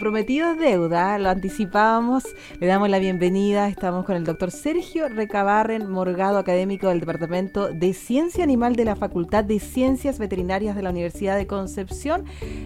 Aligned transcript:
Prometido 0.00 0.56
deuda, 0.56 1.18
lo 1.18 1.28
anticipábamos, 1.28 2.24
le 2.58 2.66
damos 2.66 2.88
la 2.88 2.98
bienvenida, 2.98 3.68
estamos 3.68 4.06
con 4.06 4.16
el 4.16 4.24
doctor 4.24 4.50
Sergio 4.50 5.08
Recabarren 5.10 5.88
Morgado, 5.88 6.38
académico 6.38 6.88
del 6.88 7.00
Departamento 7.00 7.68
de 7.68 7.92
Ciencia 7.92 8.42
Animal 8.42 8.76
de 8.76 8.86
la 8.86 8.96
Facultad 8.96 9.44
de 9.44 9.60
Ciencias 9.60 10.18
Veterinarias 10.18 10.74
de 10.74 10.82
la 10.82 10.90
Universidad 10.90 11.36
de 11.36 11.46
Concepción, 11.46 12.24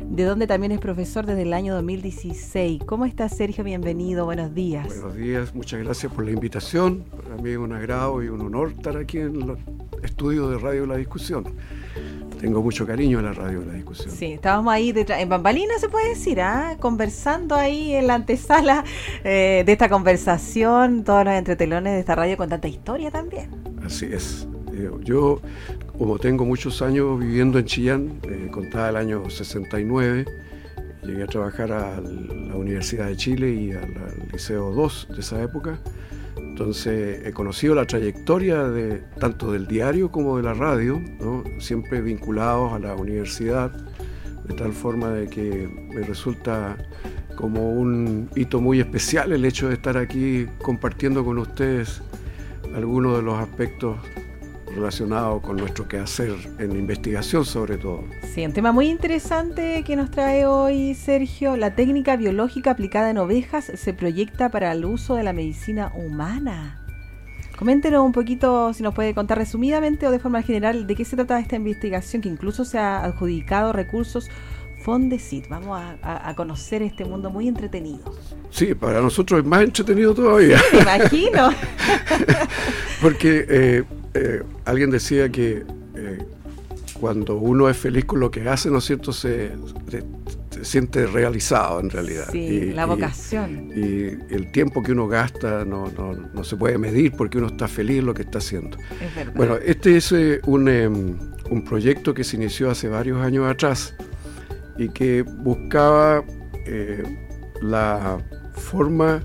de 0.08 0.22
donde 0.22 0.46
también 0.46 0.70
es 0.70 0.78
profesor 0.78 1.26
desde 1.26 1.42
el 1.42 1.52
año 1.52 1.74
2016. 1.74 2.84
¿Cómo 2.86 3.04
está 3.04 3.28
Sergio? 3.28 3.64
Bienvenido, 3.64 4.24
buenos 4.24 4.54
días. 4.54 4.86
Buenos 4.86 5.16
días, 5.16 5.54
muchas 5.56 5.82
gracias 5.82 6.12
por 6.12 6.24
la 6.24 6.30
invitación. 6.30 7.02
Para 7.02 7.36
mí 7.42 7.50
es 7.50 7.58
un 7.58 7.72
agrado 7.72 8.22
y 8.22 8.28
un 8.28 8.42
honor 8.42 8.70
estar 8.70 8.96
aquí 8.96 9.18
en 9.18 9.42
el 9.42 9.56
estudio 10.04 10.48
de 10.50 10.58
Radio 10.58 10.86
La 10.86 10.96
Discusión 10.96 11.44
tengo 12.44 12.62
mucho 12.62 12.86
cariño 12.86 13.20
a 13.20 13.22
la 13.22 13.32
radio 13.32 13.60
de 13.60 13.66
la 13.68 13.72
discusión. 13.72 14.10
Sí, 14.14 14.32
estábamos 14.32 14.70
ahí 14.70 14.92
detrás, 14.92 15.18
en 15.22 15.30
Bambalina 15.30 15.78
se 15.78 15.88
puede 15.88 16.10
decir, 16.10 16.42
¿ah? 16.42 16.76
conversando 16.78 17.54
ahí 17.54 17.94
en 17.94 18.06
la 18.06 18.16
antesala 18.16 18.84
eh, 19.24 19.62
de 19.64 19.72
esta 19.72 19.88
conversación, 19.88 21.04
todos 21.04 21.24
los 21.24 21.32
entretelones 21.32 21.94
de 21.94 22.00
esta 22.00 22.14
radio 22.14 22.36
con 22.36 22.50
tanta 22.50 22.68
historia 22.68 23.10
también. 23.10 23.48
Así 23.82 24.10
es. 24.12 24.46
Eh, 24.74 24.90
yo, 25.00 25.40
como 25.96 26.18
tengo 26.18 26.44
muchos 26.44 26.82
años 26.82 27.18
viviendo 27.18 27.58
en 27.58 27.64
Chillán, 27.64 28.20
eh, 28.24 28.48
contaba 28.50 28.90
el 28.90 28.96
año 28.96 29.30
69, 29.30 30.26
llegué 31.02 31.22
a 31.22 31.26
trabajar 31.26 31.72
a 31.72 31.98
la 31.98 32.56
Universidad 32.56 33.06
de 33.06 33.16
Chile 33.16 33.54
y 33.54 33.72
al 33.72 33.88
Liceo 34.30 34.70
2 34.72 35.08
de 35.14 35.20
esa 35.20 35.42
época. 35.42 35.78
Entonces 36.54 37.26
he 37.26 37.32
conocido 37.32 37.74
la 37.74 37.84
trayectoria 37.84 38.62
de, 38.68 39.02
tanto 39.18 39.50
del 39.50 39.66
diario 39.66 40.12
como 40.12 40.36
de 40.36 40.44
la 40.44 40.54
radio, 40.54 41.02
siempre 41.58 42.00
vinculados 42.00 42.72
a 42.74 42.78
la 42.78 42.94
universidad, 42.94 43.72
de 43.72 44.54
tal 44.54 44.72
forma 44.72 45.10
de 45.10 45.26
que 45.26 45.68
me 45.92 46.02
resulta 46.02 46.76
como 47.34 47.72
un 47.72 48.30
hito 48.36 48.60
muy 48.60 48.78
especial 48.78 49.32
el 49.32 49.44
hecho 49.44 49.66
de 49.66 49.74
estar 49.74 49.96
aquí 49.96 50.46
compartiendo 50.62 51.24
con 51.24 51.38
ustedes 51.38 52.00
algunos 52.72 53.16
de 53.16 53.22
los 53.24 53.36
aspectos 53.36 53.96
relacionado 54.74 55.40
con 55.40 55.56
nuestro 55.56 55.86
quehacer 55.88 56.34
en 56.58 56.72
investigación 56.72 57.44
sobre 57.44 57.76
todo. 57.78 58.04
Sí, 58.34 58.44
un 58.44 58.52
tema 58.52 58.72
muy 58.72 58.88
interesante 58.88 59.82
que 59.84 59.96
nos 59.96 60.10
trae 60.10 60.46
hoy 60.46 60.94
Sergio. 60.94 61.56
La 61.56 61.74
técnica 61.74 62.16
biológica 62.16 62.72
aplicada 62.72 63.10
en 63.10 63.18
ovejas 63.18 63.70
se 63.74 63.94
proyecta 63.94 64.50
para 64.50 64.72
el 64.72 64.84
uso 64.84 65.14
de 65.14 65.22
la 65.22 65.32
medicina 65.32 65.92
humana. 65.94 66.80
Coméntenos 67.56 68.04
un 68.04 68.12
poquito, 68.12 68.72
si 68.72 68.82
nos 68.82 68.94
puede 68.94 69.14
contar 69.14 69.38
resumidamente 69.38 70.08
o 70.08 70.10
de 70.10 70.18
forma 70.18 70.42
general, 70.42 70.88
de 70.88 70.96
qué 70.96 71.04
se 71.04 71.14
trata 71.14 71.38
esta 71.38 71.54
investigación 71.54 72.20
que 72.20 72.28
incluso 72.28 72.64
se 72.64 72.78
ha 72.78 73.04
adjudicado 73.04 73.72
recursos 73.72 74.28
Fondesit. 74.84 75.48
Vamos 75.48 75.80
a, 76.02 76.34
conocer 76.36 76.82
este 76.82 77.06
mundo 77.06 77.30
muy 77.30 77.48
entretenido. 77.48 78.04
Sí, 78.50 78.74
para 78.74 79.00
nosotros 79.00 79.40
es 79.40 79.46
más 79.46 79.62
entretenido 79.62 80.14
todavía. 80.14 80.60
Me 80.72 80.80
imagino. 80.82 81.48
Porque 83.00 83.46
eh, 83.48 83.84
eh, 84.12 84.42
alguien 84.66 84.90
decía 84.90 85.30
que 85.30 85.64
eh, 85.94 86.18
cuando 87.00 87.36
uno 87.36 87.70
es 87.70 87.78
feliz 87.78 88.04
con 88.04 88.20
lo 88.20 88.30
que 88.30 88.46
hace, 88.46 88.70
¿no 88.70 88.78
es 88.78 88.84
cierto?, 88.84 89.10
se, 89.14 89.52
siente 90.60 91.06
realizado 91.06 91.80
en 91.80 91.88
realidad. 91.88 92.28
Sí, 92.30 92.72
la 92.72 92.84
vocación. 92.84 93.70
Y, 93.74 94.34
el 94.34 94.52
tiempo 94.52 94.82
que 94.82 94.92
uno 94.92 95.08
gasta 95.08 95.64
no, 95.64 95.90
no, 96.34 96.44
se 96.44 96.56
puede 96.56 96.76
medir 96.76 97.12
porque 97.12 97.38
uno 97.38 97.46
está 97.46 97.68
feliz 97.68 98.00
en 98.00 98.06
lo 98.06 98.12
que 98.12 98.22
está 98.22 98.36
haciendo. 98.36 98.76
Es 99.00 99.14
verdad. 99.14 99.32
Bueno, 99.34 99.56
este 99.56 99.96
es 99.96 100.12
un, 100.44 100.68
em, 100.68 101.18
un 101.48 101.64
proyecto 101.64 102.12
que 102.12 102.22
se 102.22 102.36
inició 102.36 102.70
hace 102.70 102.88
varios 102.88 103.22
años 103.22 103.46
atrás 103.46 103.94
y 104.78 104.88
que 104.88 105.22
buscaba 105.22 106.24
eh, 106.66 107.02
la 107.62 108.18
forma 108.52 109.22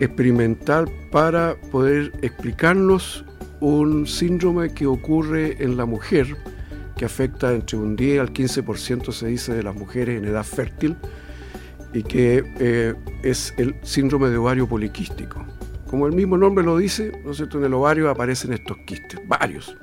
experimental 0.00 0.90
para 1.10 1.56
poder 1.70 2.12
explicarnos 2.22 3.24
un 3.60 4.06
síndrome 4.06 4.72
que 4.72 4.86
ocurre 4.86 5.62
en 5.62 5.76
la 5.76 5.84
mujer, 5.84 6.36
que 6.96 7.04
afecta 7.04 7.52
entre 7.52 7.76
un 7.76 7.96
10 7.96 8.20
al 8.20 8.32
15% 8.32 9.12
se 9.12 9.26
dice 9.26 9.54
de 9.54 9.62
las 9.62 9.74
mujeres 9.74 10.18
en 10.18 10.26
edad 10.26 10.44
fértil, 10.44 10.96
y 11.92 12.02
que 12.02 12.44
eh, 12.58 12.94
es 13.22 13.52
el 13.58 13.74
síndrome 13.82 14.28
de 14.28 14.36
ovario 14.36 14.68
poliquístico. 14.68 15.44
Como 15.88 16.06
el 16.06 16.12
mismo 16.12 16.36
nombre 16.36 16.64
lo 16.64 16.78
dice, 16.78 17.12
¿no 17.24 17.32
es 17.32 17.40
en 17.40 17.64
el 17.64 17.74
ovario 17.74 18.08
aparecen 18.08 18.52
estos 18.52 18.76
quistes, 18.86 19.20
varios, 19.26 19.76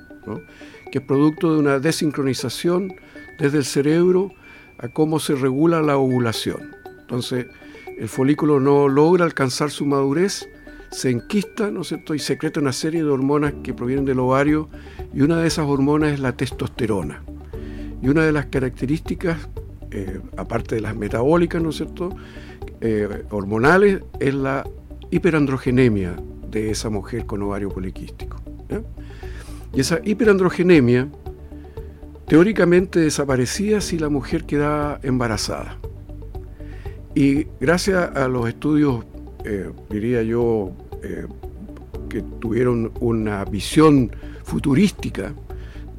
que 0.91 1.00
es 1.00 1.03
producto 1.03 1.53
de 1.53 1.59
una 1.59 1.79
desincronización 1.79 2.95
desde 3.38 3.57
el 3.57 3.66
cerebro 3.66 4.31
a 4.79 4.88
cómo 4.89 5.19
se 5.19 5.35
regula 5.35 5.81
la 5.81 5.97
ovulación. 5.97 6.75
Entonces, 7.01 7.47
el 7.97 8.09
folículo 8.09 8.59
no 8.59 8.88
logra 8.88 9.25
alcanzar 9.25 9.71
su 9.71 9.85
madurez, 9.85 10.47
se 10.91 11.09
enquista, 11.09 11.71
¿no 11.71 11.81
es 11.81 11.88
cierto?, 11.88 12.13
y 12.15 12.19
secreta 12.19 12.59
una 12.59 12.73
serie 12.73 13.03
de 13.03 13.09
hormonas 13.09 13.53
que 13.63 13.73
provienen 13.73 14.05
del 14.05 14.19
ovario, 14.19 14.69
y 15.13 15.21
una 15.21 15.38
de 15.41 15.47
esas 15.47 15.65
hormonas 15.67 16.13
es 16.13 16.19
la 16.19 16.33
testosterona. 16.33 17.23
Y 18.01 18.09
una 18.09 18.23
de 18.23 18.31
las 18.31 18.45
características, 18.45 19.49
eh, 19.91 20.19
aparte 20.38 20.75
de 20.75 20.81
las 20.81 20.95
metabólicas, 20.95 21.61
¿no 21.61 21.69
es 21.69 21.77
cierto?, 21.77 22.15
eh, 22.81 23.23
hormonales, 23.31 24.01
es 24.19 24.35
la 24.35 24.63
hiperandrogenemia 25.09 26.15
de 26.51 26.69
esa 26.69 26.89
mujer 26.89 27.25
con 27.25 27.41
ovario 27.41 27.69
poliquístico. 27.69 28.38
Y 29.73 29.79
esa 29.79 29.99
hiperandrogenemia 30.03 31.09
teóricamente 32.27 32.99
desaparecía 32.99 33.81
si 33.81 33.97
la 33.97 34.09
mujer 34.09 34.43
quedaba 34.45 34.99
embarazada. 35.01 35.77
Y 37.15 37.47
gracias 37.59 38.15
a 38.15 38.27
los 38.27 38.47
estudios, 38.47 39.05
eh, 39.43 39.71
diría 39.89 40.21
yo, 40.21 40.71
eh, 41.01 41.25
que 42.09 42.21
tuvieron 42.39 42.91
una 42.99 43.43
visión 43.45 44.11
futurística 44.43 45.33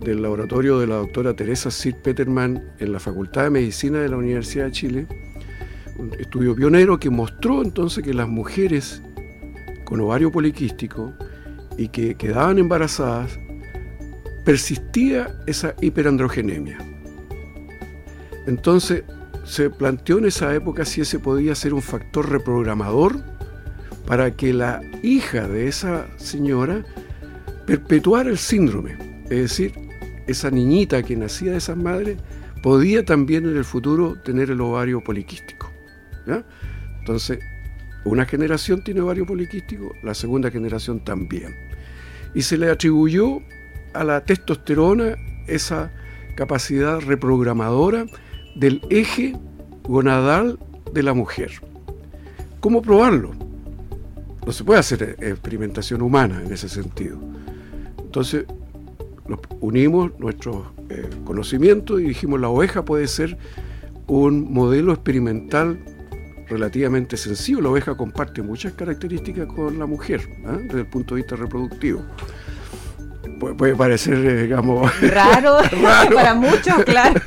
del 0.00 0.22
laboratorio 0.22 0.78
de 0.78 0.87
la 0.87 0.97
doctora 0.97 1.34
Teresa 1.34 1.71
Sid 1.71 1.97
Peterman 1.97 2.62
en 2.78 2.93
la 2.93 3.00
Facultad 3.00 3.45
de 3.45 3.50
Medicina 3.50 3.99
de 3.99 4.09
la 4.09 4.16
Universidad 4.16 4.66
de 4.66 4.72
Chile, 4.72 5.06
un 5.99 6.12
estudio 6.21 6.55
pionero 6.55 7.00
que 7.00 7.10
mostró 7.10 7.62
entonces 7.62 8.05
que 8.05 8.15
las 8.15 8.28
mujeres 8.28 9.03
con 9.84 10.00
ovario 10.00 10.31
poliquístico 10.31 11.12
y 11.77 11.89
que 11.89 12.15
quedaban 12.15 12.59
embarazadas 12.59 13.39
persistía 14.48 15.38
esa 15.47 15.75
hiperandrogenemia. 15.82 16.78
Entonces 18.47 19.04
se 19.44 19.69
planteó 19.69 20.16
en 20.16 20.25
esa 20.25 20.54
época 20.54 20.86
si 20.86 21.03
ese 21.03 21.19
podía 21.19 21.54
ser 21.54 21.75
un 21.75 21.82
factor 21.82 22.31
reprogramador 22.31 23.22
para 24.06 24.34
que 24.34 24.54
la 24.54 24.81
hija 25.03 25.47
de 25.47 25.69
esa 25.69 26.06
señora 26.16 26.82
perpetuara 27.66 28.31
el 28.31 28.38
síndrome. 28.38 28.97
Es 29.25 29.38
decir, 29.38 29.75
esa 30.26 30.50
niñita 30.50 31.03
que 31.03 31.15
nacía 31.15 31.50
de 31.50 31.59
esas 31.59 31.76
madres 31.76 32.16
podía 32.62 33.04
también 33.04 33.44
en 33.44 33.54
el 33.54 33.66
futuro 33.66 34.16
tener 34.25 34.48
el 34.48 34.62
ovario 34.62 35.04
poliquístico. 35.04 35.70
Entonces, 37.00 37.38
una 38.06 38.25
generación 38.25 38.83
tiene 38.83 39.03
ovario 39.03 39.27
poliquístico, 39.27 39.94
la 40.03 40.15
segunda 40.15 40.51
generación 40.51 41.04
también. 41.04 41.54
Y 42.34 42.41
se 42.41 42.56
le 42.56 42.71
atribuyó 42.71 43.42
a 43.95 44.05
la 44.05 44.25
testosterona 44.25 45.17
esa 45.47 45.91
capacidad 46.35 47.01
reprogramadora 47.01 48.07
del 48.55 48.83
eje 48.91 49.37
gonadal 49.85 50.59
de 50.93 51.03
la 51.03 51.15
mujer. 51.15 51.51
¿Cómo 52.61 52.83
probarlo? 52.83 53.33
No 54.47 54.53
se 54.53 54.65
puede 54.65 54.81
hacer 54.81 55.17
experimentación 55.21 56.03
humana 56.03 56.43
en 56.45 56.53
ese 56.53 56.69
sentido. 56.69 57.19
Entonces, 57.99 58.47
unimos 59.61 60.19
nuestros 60.19 60.67
eh, 60.89 61.09
conocimientos 61.25 62.01
y 62.01 62.05
dijimos 62.05 62.41
la 62.41 62.49
oveja 62.49 62.85
puede 62.85 63.07
ser 63.07 63.37
un 64.07 64.53
modelo 64.53 64.93
experimental 64.93 65.79
relativamente 66.49 67.17
sencillo. 67.17 67.61
La 67.61 67.69
oveja 67.69 67.97
comparte 67.97 68.43
muchas 68.43 68.73
características 68.73 69.47
con 69.47 69.79
la 69.79 69.87
mujer 69.87 70.23
¿ah? 70.47 70.57
desde 70.63 70.81
el 70.81 70.87
punto 70.87 71.15
de 71.15 71.21
vista 71.21 71.37
reproductivo. 71.37 72.03
Puede 73.39 73.75
parecer, 73.75 74.15
eh, 74.15 74.43
digamos, 74.43 74.91
raro, 75.11 75.59
para 76.15 76.35
muchos, 76.35 76.85
claro. 76.85 77.21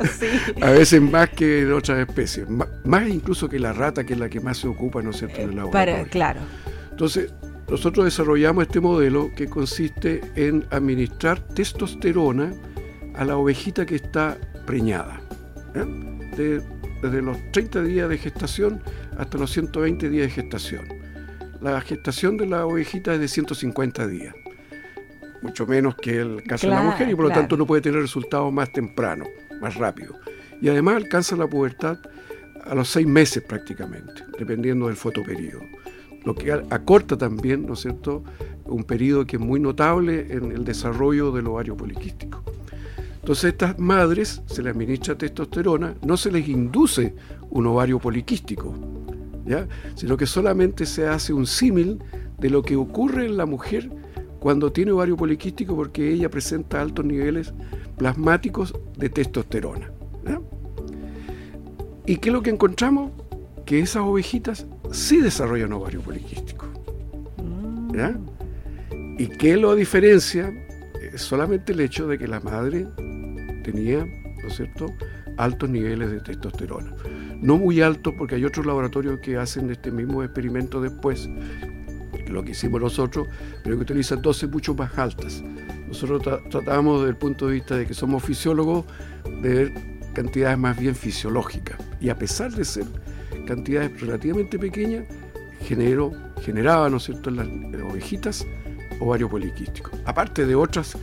A 0.60 0.70
veces 0.70 1.00
más 1.00 1.30
que 1.30 1.62
en 1.62 1.72
otras 1.72 1.98
especies, 1.98 2.46
más, 2.48 3.08
incluso 3.08 3.48
que 3.48 3.58
la 3.58 3.72
rata, 3.72 4.04
que 4.04 4.14
es 4.14 4.18
la 4.18 4.28
que 4.28 4.40
más 4.40 4.58
se 4.58 4.68
ocupa, 4.68 5.02
¿no 5.02 5.10
es 5.10 5.18
cierto?, 5.18 5.40
en 5.40 5.50
el 5.50 5.56
laboratorio. 5.56 6.06
claro. 6.10 6.40
Entonces, 6.90 7.32
nosotros 7.68 8.04
desarrollamos 8.04 8.66
este 8.66 8.80
modelo 8.80 9.30
que 9.34 9.48
consiste 9.48 10.20
en 10.36 10.66
administrar 10.70 11.40
testosterona 11.40 12.52
a 13.14 13.24
la 13.24 13.36
ovejita 13.36 13.86
que 13.86 13.96
está 13.96 14.36
preñada. 14.66 15.20
desde 16.36 17.22
los 17.22 17.36
30 17.52 17.82
días 17.82 18.08
de 18.08 18.18
gestación 18.18 18.82
hasta 19.18 19.38
los 19.38 19.50
120 19.52 20.08
días 20.08 20.26
de 20.26 20.30
gestación. 20.42 20.84
La 21.60 21.80
gestación 21.80 22.36
de 22.36 22.46
la 22.46 22.66
ovejita 22.66 23.14
es 23.14 23.20
de 23.20 23.28
150 23.28 24.06
días 24.06 24.34
mucho 25.42 25.66
menos 25.66 25.96
que 25.96 26.20
el 26.20 26.42
caso 26.44 26.68
de 26.68 26.74
la 26.74 26.82
mujer 26.82 27.08
y 27.10 27.14
por 27.14 27.26
lo 27.26 27.30
tanto 27.30 27.56
no 27.56 27.66
puede 27.66 27.82
tener 27.82 28.00
resultados 28.00 28.52
más 28.52 28.72
temprano, 28.72 29.26
más 29.60 29.74
rápido. 29.74 30.14
Y 30.60 30.68
además 30.68 30.96
alcanza 30.96 31.36
la 31.36 31.48
pubertad 31.48 31.98
a 32.64 32.74
los 32.74 32.88
seis 32.88 33.06
meses 33.06 33.42
prácticamente, 33.42 34.24
dependiendo 34.38 34.86
del 34.86 34.96
fotoperiodo. 34.96 35.62
Lo 36.24 36.34
que 36.34 36.52
acorta 36.52 37.16
también, 37.18 37.66
¿no 37.66 37.74
es 37.74 37.80
cierto?, 37.80 38.22
un 38.64 38.84
periodo 38.84 39.26
que 39.26 39.36
es 39.36 39.42
muy 39.42 39.58
notable 39.58 40.28
en 40.30 40.52
el 40.52 40.64
desarrollo 40.64 41.32
del 41.32 41.48
ovario 41.48 41.76
poliquístico. 41.76 42.42
Entonces 43.16 43.44
a 43.44 43.48
estas 43.48 43.78
madres 43.78 44.42
se 44.46 44.62
les 44.62 44.72
administra 44.72 45.16
testosterona, 45.16 45.94
no 46.04 46.16
se 46.16 46.30
les 46.30 46.48
induce 46.48 47.14
un 47.50 47.66
ovario 47.66 47.98
poliquístico, 47.98 48.74
¿ya? 49.44 49.66
sino 49.94 50.16
que 50.16 50.26
solamente 50.26 50.86
se 50.86 51.06
hace 51.06 51.32
un 51.32 51.46
símil 51.46 52.02
de 52.38 52.50
lo 52.50 52.62
que 52.62 52.76
ocurre 52.76 53.26
en 53.26 53.36
la 53.36 53.46
mujer 53.46 53.90
cuando 54.42 54.72
tiene 54.72 54.90
ovario 54.90 55.16
poliquístico 55.16 55.76
porque 55.76 56.10
ella 56.10 56.28
presenta 56.28 56.80
altos 56.80 57.04
niveles 57.04 57.54
plasmáticos 57.96 58.74
de 58.98 59.08
testosterona. 59.08 59.92
¿Y 62.04 62.16
qué 62.16 62.30
es 62.30 62.32
lo 62.32 62.42
que 62.42 62.50
encontramos? 62.50 63.12
Que 63.64 63.78
esas 63.78 64.02
ovejitas 64.02 64.66
sí 64.90 65.20
desarrollan 65.20 65.72
ovario 65.72 66.00
poliquístico. 66.00 66.66
Mm. 67.36 67.92
¿Y 69.20 69.28
qué 69.28 69.56
lo 69.56 69.76
diferencia? 69.76 70.52
Solamente 71.14 71.72
el 71.72 71.78
hecho 71.78 72.08
de 72.08 72.18
que 72.18 72.26
la 72.26 72.40
madre 72.40 72.88
tenía, 73.62 74.04
¿no 74.04 74.48
es 74.48 74.56
cierto?, 74.56 74.86
altos 75.36 75.70
niveles 75.70 76.10
de 76.10 76.20
testosterona. 76.20 76.92
No 77.40 77.58
muy 77.58 77.80
altos 77.80 78.12
porque 78.18 78.34
hay 78.34 78.44
otros 78.44 78.66
laboratorios 78.66 79.20
que 79.20 79.36
hacen 79.36 79.70
este 79.70 79.92
mismo 79.92 80.24
experimento 80.24 80.80
después, 80.80 81.30
lo 82.32 82.44
que 82.44 82.52
hicimos 82.52 82.80
nosotros, 82.80 83.28
pero 83.62 83.76
que 83.76 83.82
utilizan 83.82 84.22
dosis 84.22 84.50
mucho 84.50 84.74
más 84.74 84.96
altas. 84.98 85.42
Nosotros 85.86 86.22
tratamos 86.50 87.00
desde 87.00 87.10
el 87.10 87.16
punto 87.16 87.46
de 87.46 87.54
vista 87.54 87.76
de 87.76 87.86
que 87.86 87.94
somos 87.94 88.22
fisiólogos 88.22 88.86
de 89.42 89.54
ver 89.54 89.72
cantidades 90.14 90.58
más 90.58 90.78
bien 90.78 90.94
fisiológicas. 90.94 91.78
Y 92.00 92.08
a 92.08 92.16
pesar 92.16 92.52
de 92.52 92.64
ser 92.64 92.84
cantidades 93.46 94.00
relativamente 94.00 94.58
pequeñas, 94.58 95.04
generó, 95.60 96.12
generaba, 96.42 96.88
¿no 96.90 96.96
es 96.96 97.04
cierto?, 97.04 97.30
en 97.30 97.36
las 97.36 97.82
ovejitas 97.82 98.46
ovario 99.00 99.28
poliquístico. 99.28 99.90
Aparte 100.04 100.46
de 100.46 100.54
otras 100.54 100.96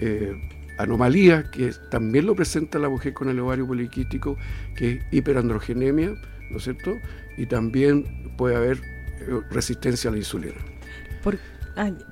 eh, 0.00 0.32
anomalías 0.78 1.48
que 1.50 1.72
también 1.90 2.26
lo 2.26 2.34
presenta 2.34 2.78
la 2.78 2.88
mujer 2.88 3.14
con 3.14 3.28
el 3.28 3.40
ovario 3.40 3.66
poliquístico, 3.66 4.36
que 4.76 4.92
es 4.92 5.04
hiperandrogenemia, 5.10 6.14
¿no 6.50 6.56
es 6.56 6.64
cierto? 6.64 6.94
Y 7.36 7.46
también 7.46 8.34
puede 8.36 8.56
haber 8.56 8.80
resistencia 9.50 10.10
a 10.10 10.12
la 10.12 10.18
insulina. 10.18 10.56
¿Por, 11.22 11.38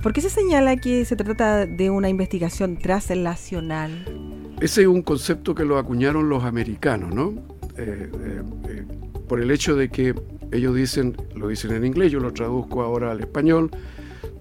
¿Por, 0.02 0.12
qué 0.12 0.20
se 0.20 0.30
señala 0.30 0.76
que 0.76 1.04
se 1.04 1.16
trata 1.16 1.66
de 1.66 1.90
una 1.90 2.08
investigación 2.08 2.76
traslacional? 2.76 4.04
Ese 4.60 4.82
es 4.82 4.86
un 4.86 5.02
concepto 5.02 5.54
que 5.54 5.64
lo 5.64 5.78
acuñaron 5.78 6.28
los 6.28 6.44
americanos, 6.44 7.14
¿no? 7.14 7.34
Eh, 7.76 8.10
eh, 8.12 8.42
eh, 8.68 8.84
por 9.28 9.40
el 9.40 9.50
hecho 9.50 9.74
de 9.74 9.88
que 9.88 10.14
ellos 10.52 10.74
dicen, 10.74 11.16
lo 11.34 11.48
dicen 11.48 11.72
en 11.72 11.84
inglés, 11.84 12.12
yo 12.12 12.20
lo 12.20 12.32
traduzco 12.32 12.82
ahora 12.82 13.10
al 13.10 13.20
español, 13.20 13.70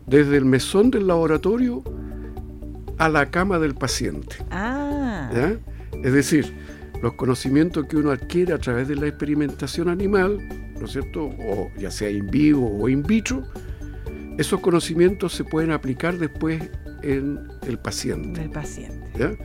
desde 0.06 0.38
el 0.38 0.46
mesón 0.46 0.92
del 0.92 1.08
laboratorio 1.08 1.84
a 2.98 3.10
la 3.10 3.30
cama 3.32 3.60
del 3.60 3.74
paciente. 3.74 4.38
Ah. 4.52 5.30
Es 6.04 6.14
decir, 6.14 6.54
los 7.02 7.14
conocimientos 7.14 7.88
que 7.88 7.98
uno 7.98 8.12
adquiere 8.12 8.54
a 8.54 8.60
través 8.60 8.88
de 8.88 8.96
la 8.96 9.08
experimentación 9.08 9.90
animal 9.90 10.65
¿no 10.80 10.86
es 10.86 10.92
cierto? 10.92 11.26
O 11.26 11.72
ya 11.78 11.92
sea 11.92 12.10
in 12.10 12.28
vivo 12.28 12.78
o 12.80 12.90
in 12.90 13.04
vitro, 13.04 13.44
esos 14.38 14.60
conocimientos 14.60 15.34
se 15.34 15.44
pueden 15.44 15.72
aplicar 15.72 16.18
después 16.18 16.62
en 17.02 17.48
el 17.68 17.78
paciente. 17.78 18.44
El 18.44 18.50
paciente. 18.50 19.38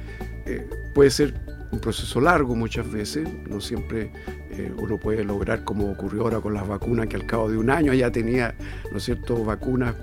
Eh, 0.46 0.68
puede 0.94 1.10
ser 1.10 1.34
un 1.70 1.78
proceso 1.78 2.20
largo 2.20 2.56
muchas 2.56 2.90
veces, 2.90 3.28
no 3.48 3.60
siempre 3.60 4.10
eh, 4.50 4.72
uno 4.76 4.98
puede 4.98 5.22
lograr 5.22 5.62
como 5.64 5.90
ocurrió 5.90 6.22
ahora 6.22 6.40
con 6.40 6.54
las 6.54 6.66
vacunas, 6.66 7.06
que 7.06 7.16
al 7.16 7.26
cabo 7.26 7.48
de 7.48 7.56
un 7.56 7.70
año 7.70 7.94
ya 7.94 8.10
tenía, 8.10 8.54
¿no 8.90 8.98
es 8.98 9.04
cierto?, 9.04 9.44
vacunas 9.44 9.94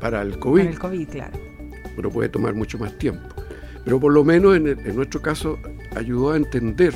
para 0.00 0.22
el 0.22 0.38
COVID. 0.38 0.62
Para 0.62 0.72
el 0.72 0.78
COVID, 0.78 1.08
claro. 1.08 1.38
Pero 1.94 2.10
puede 2.10 2.28
tomar 2.28 2.54
mucho 2.54 2.78
más 2.78 2.92
tiempo. 2.98 3.28
Pero 3.84 4.00
por 4.00 4.12
lo 4.12 4.24
menos 4.24 4.56
en, 4.56 4.66
en 4.66 4.96
nuestro 4.96 5.22
caso 5.22 5.58
ayudó 5.94 6.32
a 6.32 6.36
entender 6.36 6.92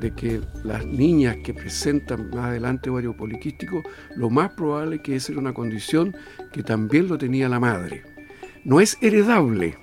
de 0.00 0.12
que 0.12 0.40
las 0.64 0.84
niñas 0.86 1.36
que 1.42 1.54
presentan 1.54 2.30
más 2.30 2.46
adelante 2.46 2.90
ovario 2.90 3.16
poliquístico, 3.16 3.82
lo 4.16 4.30
más 4.30 4.50
probable 4.50 4.96
es 4.96 5.02
que 5.02 5.16
esa 5.16 5.32
era 5.32 5.40
una 5.40 5.54
condición 5.54 6.16
que 6.52 6.62
también 6.62 7.08
lo 7.08 7.18
tenía 7.18 7.48
la 7.48 7.60
madre. 7.60 8.02
No 8.64 8.80
es 8.80 8.96
heredable, 9.00 9.76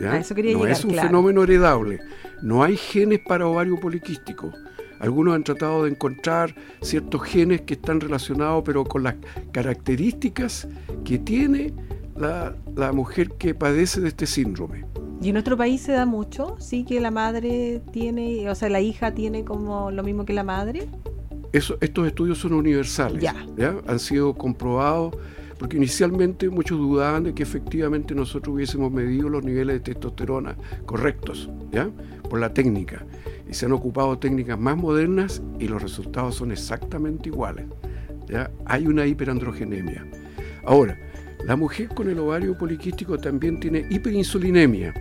no 0.00 0.66
es 0.66 0.84
un 0.84 0.94
fenómeno 0.94 1.42
heredable, 1.42 2.00
no 2.42 2.62
hay 2.62 2.76
genes 2.76 3.20
para 3.20 3.46
ovario 3.46 3.78
poliquístico. 3.78 4.52
Algunos 5.00 5.34
han 5.34 5.44
tratado 5.44 5.84
de 5.84 5.90
encontrar 5.90 6.54
ciertos 6.80 7.22
genes 7.22 7.60
que 7.62 7.74
están 7.74 8.00
relacionados, 8.00 8.62
pero 8.64 8.84
con 8.84 9.04
las 9.04 9.14
características 9.52 10.66
que 11.04 11.18
tiene 11.18 11.72
la, 12.16 12.56
la 12.74 12.92
mujer 12.92 13.30
que 13.38 13.54
padece 13.54 14.00
de 14.00 14.08
este 14.08 14.26
síndrome. 14.26 14.84
¿Y 15.20 15.28
en 15.28 15.32
nuestro 15.32 15.56
país 15.56 15.80
se 15.80 15.92
da 15.92 16.06
mucho? 16.06 16.56
¿Sí 16.60 16.84
que 16.84 17.00
la 17.00 17.10
madre 17.10 17.82
tiene, 17.92 18.48
o 18.48 18.54
sea, 18.54 18.68
la 18.68 18.80
hija 18.80 19.14
tiene 19.14 19.44
como 19.44 19.90
lo 19.90 20.02
mismo 20.02 20.24
que 20.24 20.32
la 20.32 20.44
madre? 20.44 20.88
Eso, 21.52 21.76
estos 21.80 22.06
estudios 22.06 22.38
son 22.38 22.52
universales. 22.52 23.22
Ya. 23.22 23.34
Han 23.86 23.98
sido 23.98 24.34
comprobados, 24.34 25.16
porque 25.58 25.76
inicialmente 25.76 26.48
muchos 26.50 26.78
dudaban 26.78 27.24
de 27.24 27.34
que 27.34 27.42
efectivamente 27.42 28.14
nosotros 28.14 28.54
hubiésemos 28.54 28.92
medido 28.92 29.28
los 29.28 29.42
niveles 29.42 29.74
de 29.76 29.80
testosterona 29.80 30.56
correctos, 30.86 31.50
¿ya? 31.72 31.90
Por 32.30 32.38
la 32.38 32.54
técnica. 32.54 33.04
Y 33.50 33.54
se 33.54 33.66
han 33.66 33.72
ocupado 33.72 34.18
técnicas 34.18 34.58
más 34.58 34.76
modernas 34.76 35.42
y 35.58 35.66
los 35.66 35.82
resultados 35.82 36.36
son 36.36 36.52
exactamente 36.52 37.28
iguales. 37.28 37.66
¿ya? 38.28 38.50
Hay 38.66 38.86
una 38.86 39.06
hiperandrogenemia. 39.06 40.06
Ahora, 40.64 40.98
la 41.44 41.56
mujer 41.56 41.88
con 41.88 42.10
el 42.10 42.18
ovario 42.18 42.56
poliquístico 42.56 43.18
también 43.18 43.58
tiene 43.58 43.86
hiperinsulinemia. 43.90 44.92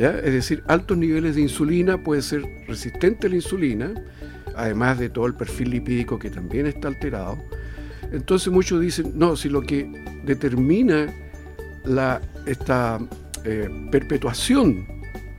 Es 0.00 0.32
decir, 0.32 0.62
altos 0.66 0.96
niveles 0.96 1.34
de 1.34 1.42
insulina, 1.42 2.02
puede 2.02 2.22
ser 2.22 2.42
resistente 2.66 3.26
a 3.26 3.30
la 3.30 3.36
insulina, 3.36 3.92
además 4.56 4.98
de 4.98 5.10
todo 5.10 5.26
el 5.26 5.34
perfil 5.34 5.70
lipídico 5.70 6.18
que 6.18 6.30
también 6.30 6.66
está 6.66 6.88
alterado. 6.88 7.38
Entonces 8.10 8.52
muchos 8.52 8.80
dicen, 8.80 9.12
no, 9.14 9.36
si 9.36 9.50
lo 9.50 9.60
que 9.60 9.86
determina 10.24 11.12
la, 11.84 12.20
esta 12.46 12.98
eh, 13.44 13.68
perpetuación 13.90 14.86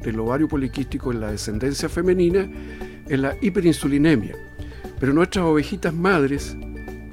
del 0.04 0.20
ovario 0.20 0.48
poliquístico 0.48 1.12
en 1.12 1.22
la 1.22 1.32
descendencia 1.32 1.90
femenina 1.90 2.48
es 3.08 3.20
la 3.20 3.36
hiperinsulinemia. 3.42 4.36
Pero 5.00 5.12
nuestras 5.12 5.44
ovejitas 5.44 5.94
madres 5.94 6.56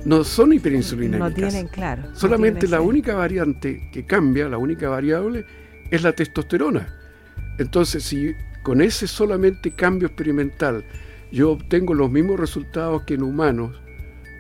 no 0.05 0.23
son 0.23 0.53
hiperinsulinémicas. 0.53 1.31
No 1.31 1.35
tienen, 1.35 1.69
claro. 1.69 2.15
Solamente 2.15 2.69
la 2.69 2.83
única 2.83 3.15
variante 3.15 3.89
que 3.91 4.05
cambia, 4.05 4.49
la 4.49 4.59
única 4.59 4.91
variable, 4.91 5.47
es 5.91 6.03
la 6.03 6.13
testosterona. 6.13 6.98
Entonces, 7.59 8.05
si 8.05 8.35
con 8.63 8.81
ese 8.81 9.07
solamente 9.07 9.73
cambio 9.73 10.09
experimental 10.09 10.85
yo 11.31 11.53
obtengo 11.53 11.95
los 11.95 12.11
mismos 12.11 12.41
resultados 12.41 13.03
que 13.03 13.15
en 13.15 13.23
humanos, 13.23 13.79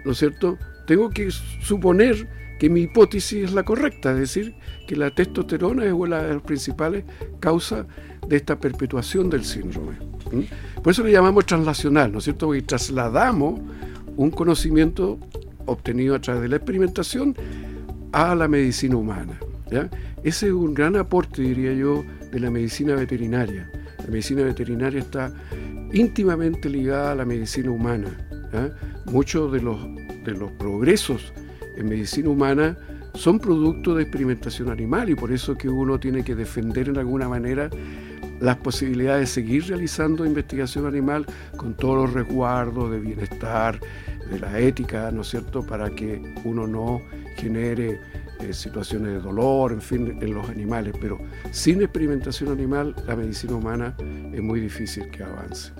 ¿no 0.04 0.12
es 0.12 0.18
cierto? 0.18 0.58
Tengo 0.86 1.10
que 1.10 1.30
suponer 1.30 2.26
que 2.58 2.70
mi 2.70 2.82
hipótesis 2.82 3.44
es 3.44 3.52
la 3.52 3.62
correcta, 3.62 4.12
es 4.12 4.18
decir, 4.18 4.54
que 4.86 4.96
la 4.96 5.10
testosterona 5.10 5.84
es 5.84 5.92
una 5.92 6.22
de 6.22 6.34
las 6.34 6.42
principales 6.42 7.04
causas 7.40 7.86
de 8.26 8.36
esta 8.36 8.58
perpetuación 8.58 9.30
del 9.30 9.44
síndrome. 9.44 9.96
Por 10.82 10.90
eso 10.90 11.04
le 11.04 11.12
llamamos 11.12 11.46
translacional, 11.46 12.10
¿no 12.10 12.18
es 12.18 12.24
cierto? 12.24 12.46
Porque 12.46 12.62
trasladamos 12.62 13.60
un 14.16 14.30
conocimiento 14.30 15.18
obtenido 15.66 16.14
a 16.14 16.20
través 16.20 16.42
de 16.42 16.48
la 16.48 16.56
experimentación 16.56 17.36
a 18.12 18.34
la 18.34 18.48
medicina 18.48 18.96
humana. 18.96 19.38
Ese 20.22 20.46
es 20.46 20.52
un 20.52 20.74
gran 20.74 20.96
aporte, 20.96 21.42
diría 21.42 21.72
yo, 21.72 22.04
de 22.30 22.40
la 22.40 22.50
medicina 22.50 22.94
veterinaria. 22.94 23.70
La 23.98 24.10
medicina 24.10 24.42
veterinaria 24.42 25.00
está 25.00 25.32
íntimamente 25.92 26.68
ligada 26.68 27.12
a 27.12 27.14
la 27.14 27.24
medicina 27.24 27.70
humana. 27.70 28.16
Muchos 29.06 29.52
de 29.52 29.60
los, 29.60 29.78
de 30.24 30.32
los 30.32 30.50
progresos 30.52 31.32
en 31.76 31.88
medicina 31.88 32.28
humana 32.30 32.76
son 33.14 33.38
producto 33.38 33.94
de 33.94 34.02
experimentación 34.02 34.70
animal 34.70 35.10
y 35.10 35.14
por 35.14 35.32
eso 35.32 35.56
que 35.56 35.68
uno 35.68 35.98
tiene 35.98 36.22
que 36.22 36.34
defender 36.34 36.88
en 36.88 36.98
alguna 36.98 37.28
manera 37.28 37.68
las 38.40 38.56
posibilidades 38.56 39.20
de 39.20 39.26
seguir 39.26 39.66
realizando 39.66 40.24
investigación 40.24 40.86
animal 40.86 41.26
con 41.56 41.74
todos 41.74 41.96
los 41.96 42.12
resguardos 42.12 42.90
de 42.90 43.00
bienestar, 43.00 43.80
de 44.30 44.38
la 44.38 44.58
ética, 44.60 45.10
¿no 45.10 45.22
es 45.22 45.28
cierto?, 45.28 45.66
para 45.66 45.90
que 45.90 46.22
uno 46.44 46.66
no 46.66 47.00
genere 47.36 47.98
eh, 48.40 48.52
situaciones 48.52 49.12
de 49.12 49.20
dolor, 49.20 49.72
en 49.72 49.80
fin, 49.80 50.18
en 50.20 50.34
los 50.34 50.48
animales. 50.48 50.94
Pero 51.00 51.18
sin 51.50 51.82
experimentación 51.82 52.50
animal, 52.50 52.94
la 53.06 53.16
medicina 53.16 53.54
humana 53.54 53.96
es 54.32 54.42
muy 54.42 54.60
difícil 54.60 55.10
que 55.10 55.22
avance. 55.22 55.72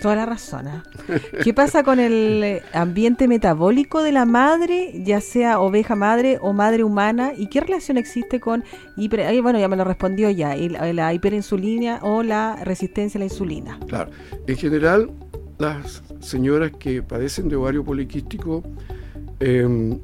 Toda 0.00 0.14
la 0.14 0.26
razón. 0.26 0.66
¿eh? 0.68 0.82
¿Qué 1.42 1.54
pasa 1.54 1.82
con 1.82 1.98
el 2.00 2.44
eh, 2.44 2.62
ambiente 2.72 3.28
metabólico 3.28 4.02
de 4.02 4.12
la 4.12 4.26
madre, 4.26 5.02
ya 5.04 5.20
sea 5.20 5.58
oveja 5.58 5.96
madre 5.96 6.38
o 6.40 6.52
madre 6.52 6.84
humana? 6.84 7.32
¿Y 7.36 7.46
qué 7.46 7.60
relación 7.60 7.96
existe 7.96 8.38
con 8.38 8.62
hiper, 8.96 9.40
bueno, 9.40 9.58
ya 9.58 9.68
me 9.68 9.76
lo 9.76 9.84
respondió 9.84 10.28
ya, 10.30 10.54
la 10.54 11.14
hiperinsulina 11.14 12.00
o 12.02 12.22
la 12.22 12.56
resistencia 12.62 13.18
a 13.18 13.20
la 13.20 13.24
insulina? 13.24 13.78
Claro, 13.86 14.10
en 14.46 14.56
general 14.56 15.10
las 15.58 16.02
señoras 16.20 16.72
que 16.78 17.02
padecen 17.02 17.48
de 17.48 17.56
ovario 17.56 17.82
poliquístico 17.82 18.62
em, 19.40 19.98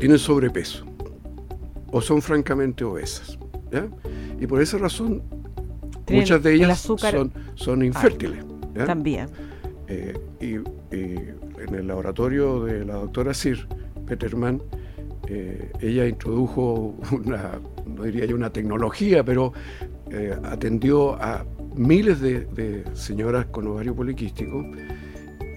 tienen 0.00 0.18
sobrepeso 0.18 0.84
o 1.92 2.00
son 2.00 2.20
francamente 2.20 2.82
obesas. 2.82 3.38
Y 4.40 4.46
por 4.46 4.60
esa 4.60 4.78
razón 4.78 5.22
muchas 6.08 6.42
de 6.42 6.54
ellas 6.54 6.80
son, 6.80 7.32
son, 7.54 7.84
infértiles. 7.84 8.44
También. 8.86 9.28
Eh, 9.86 10.18
y, 10.40 10.54
en 10.92 11.74
el 11.74 11.86
laboratorio 11.86 12.64
de 12.64 12.84
la 12.84 12.94
doctora 12.94 13.34
Sir 13.34 13.68
Peterman, 14.06 14.62
eh, 15.28 15.70
ella 15.80 16.06
introdujo 16.06 16.96
una, 17.12 17.60
no 17.86 18.04
diría 18.04 18.24
yo 18.24 18.34
una 18.34 18.50
tecnología, 18.50 19.22
pero 19.22 19.52
eh, 20.10 20.34
atendió 20.44 21.14
a 21.22 21.44
miles 21.76 22.20
de, 22.20 22.84
señoras 22.94 23.46
con 23.46 23.66
ovario 23.68 23.94
poliquístico 23.94 24.64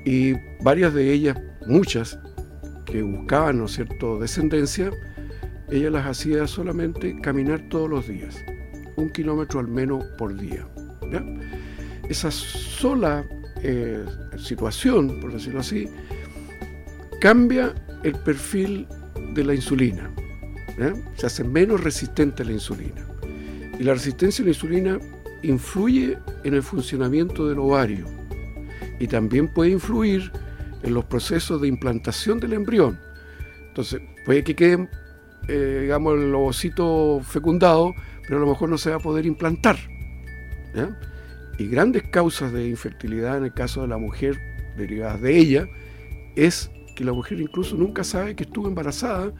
y 0.05 0.33
varias 0.61 0.93
de 0.93 1.11
ellas, 1.11 1.37
muchas, 1.65 2.19
que 2.85 3.01
buscaban, 3.01 3.59
¿no 3.59 3.67
cierto?, 3.67 4.19
descendencia, 4.19 4.91
ella 5.69 5.89
las 5.89 6.05
hacía 6.05 6.47
solamente 6.47 7.19
caminar 7.21 7.67
todos 7.69 7.89
los 7.89 8.07
días, 8.07 8.37
un 8.95 9.09
kilómetro 9.09 9.59
al 9.59 9.67
menos 9.67 10.03
por 10.17 10.35
día. 10.35 10.67
Esa 12.09 12.31
sola 12.31 13.25
eh, 13.61 14.03
situación, 14.37 15.19
por 15.19 15.33
decirlo 15.33 15.61
así, 15.61 15.87
cambia 17.19 17.73
el 18.03 18.13
perfil 18.15 18.87
de 19.33 19.43
la 19.43 19.55
insulina. 19.55 20.11
Se 21.15 21.25
hace 21.25 21.43
menos 21.43 21.83
resistente 21.83 22.43
a 22.43 22.45
la 22.45 22.51
insulina. 22.51 23.07
Y 23.79 23.83
la 23.83 23.93
resistencia 23.93 24.43
a 24.43 24.45
la 24.45 24.51
insulina 24.51 24.99
influye 25.43 26.17
en 26.43 26.53
el 26.53 26.63
funcionamiento 26.63 27.47
del 27.47 27.59
ovario 27.59 28.05
y 28.99 29.07
también 29.07 29.47
puede 29.47 29.71
influir 29.71 30.31
en 30.83 30.93
los 30.93 31.05
procesos 31.05 31.61
de 31.61 31.67
implantación 31.67 32.39
del 32.39 32.53
embrión. 32.53 32.99
Entonces, 33.67 34.01
puede 34.25 34.43
que 34.43 34.55
quede, 34.55 34.89
eh, 35.47 35.79
digamos, 35.81 36.19
el 36.19 36.33
ovocito 36.35 37.21
fecundado, 37.23 37.93
pero 38.23 38.37
a 38.37 38.41
lo 38.41 38.47
mejor 38.47 38.69
no 38.69 38.77
se 38.77 38.91
va 38.91 38.97
a 38.97 38.99
poder 38.99 39.25
implantar. 39.25 39.77
Y 41.57 41.67
grandes 41.67 42.03
causas 42.03 42.51
de 42.51 42.67
infertilidad 42.67 43.37
en 43.37 43.45
el 43.45 43.53
caso 43.53 43.81
de 43.81 43.87
la 43.87 43.97
mujer, 43.97 44.37
derivadas 44.77 45.21
de 45.21 45.37
ella, 45.37 45.67
es 46.35 46.71
que 46.95 47.03
la 47.03 47.13
mujer 47.13 47.39
incluso 47.39 47.75
nunca 47.75 48.03
sabe 48.03 48.35
que 48.35 48.43
estuvo 48.43 48.67
embarazada 48.67 49.31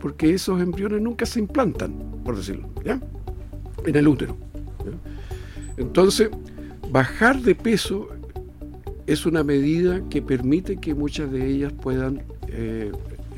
porque 0.00 0.32
esos 0.32 0.60
embriones 0.60 1.00
nunca 1.00 1.26
se 1.26 1.40
implantan, 1.40 1.92
por 2.24 2.36
decirlo, 2.36 2.68
¿ya? 2.84 3.00
en 3.84 3.96
el 3.96 4.08
útero. 4.08 4.36
Entonces, 5.76 6.30
bajar 6.90 7.40
de 7.40 7.54
peso 7.54 8.08
es 9.08 9.24
una 9.24 9.42
medida 9.42 10.02
que 10.10 10.20
permite 10.20 10.76
que 10.76 10.94
muchas 10.94 11.32
de 11.32 11.46
ellas 11.46 11.72
puedan 11.72 12.22
eh, 12.46 12.92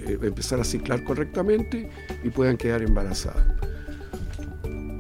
eh, 0.05 0.19
empezar 0.21 0.59
a 0.59 0.65
ciclar 0.65 1.05
correctamente 1.05 1.89
y 2.25 2.31
puedan 2.31 2.57
quedar 2.57 2.83
embarazadas. 2.83 3.47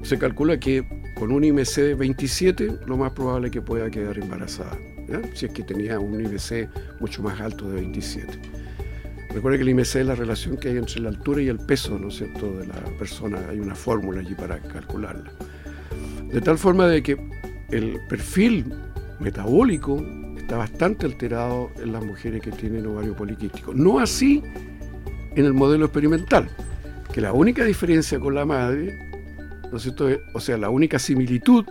Se 0.02 0.16
calcula 0.16 0.60
que 0.60 0.86
con 1.16 1.32
un 1.32 1.42
IMC 1.42 1.74
de 1.74 1.94
27 1.94 2.78
lo 2.86 2.96
más 2.96 3.10
probable 3.12 3.48
es 3.48 3.52
que 3.52 3.60
pueda 3.60 3.90
quedar 3.90 4.16
embarazada, 4.16 4.78
si 5.34 5.46
es 5.46 5.52
que 5.52 5.64
tenía 5.64 5.98
un 5.98 6.20
IMC 6.20 6.68
mucho 7.00 7.20
más 7.20 7.40
alto 7.40 7.68
de 7.68 7.74
27. 7.74 8.38
Recuerde 9.34 9.58
que 9.58 9.62
el 9.62 9.70
IMC 9.70 9.96
es 9.96 10.06
la 10.06 10.14
relación 10.14 10.56
que 10.56 10.68
hay 10.68 10.76
entre 10.76 11.00
la 11.00 11.08
altura 11.08 11.42
y 11.42 11.48
el 11.48 11.58
peso, 11.58 11.98
¿no 11.98 12.08
es 12.08 12.16
cierto?, 12.16 12.58
de 12.58 12.68
la 12.68 12.80
persona. 12.96 13.40
Hay 13.48 13.58
una 13.58 13.74
fórmula 13.74 14.20
allí 14.20 14.34
para 14.34 14.60
calcularla. 14.60 15.32
De 16.32 16.40
tal 16.40 16.58
forma 16.58 16.86
de 16.86 17.02
que 17.02 17.16
el 17.70 17.98
perfil 18.08 18.72
metabólico 19.18 20.04
está 20.50 20.58
bastante 20.58 21.06
alterado 21.06 21.70
en 21.80 21.92
las 21.92 22.04
mujeres 22.04 22.42
que 22.42 22.50
tienen 22.50 22.84
ovario 22.84 23.14
poliquístico. 23.14 23.72
No 23.72 24.00
así 24.00 24.42
en 25.36 25.44
el 25.44 25.54
modelo 25.54 25.84
experimental, 25.84 26.50
que 27.12 27.20
la 27.20 27.32
única 27.32 27.64
diferencia 27.64 28.18
con 28.18 28.34
la 28.34 28.44
madre, 28.44 28.98
¿no 29.70 29.76
es 29.76 29.84
cierto? 29.84 30.08
o 30.34 30.40
sea, 30.40 30.56
la 30.56 30.68
única 30.68 30.98
similitud 30.98 31.64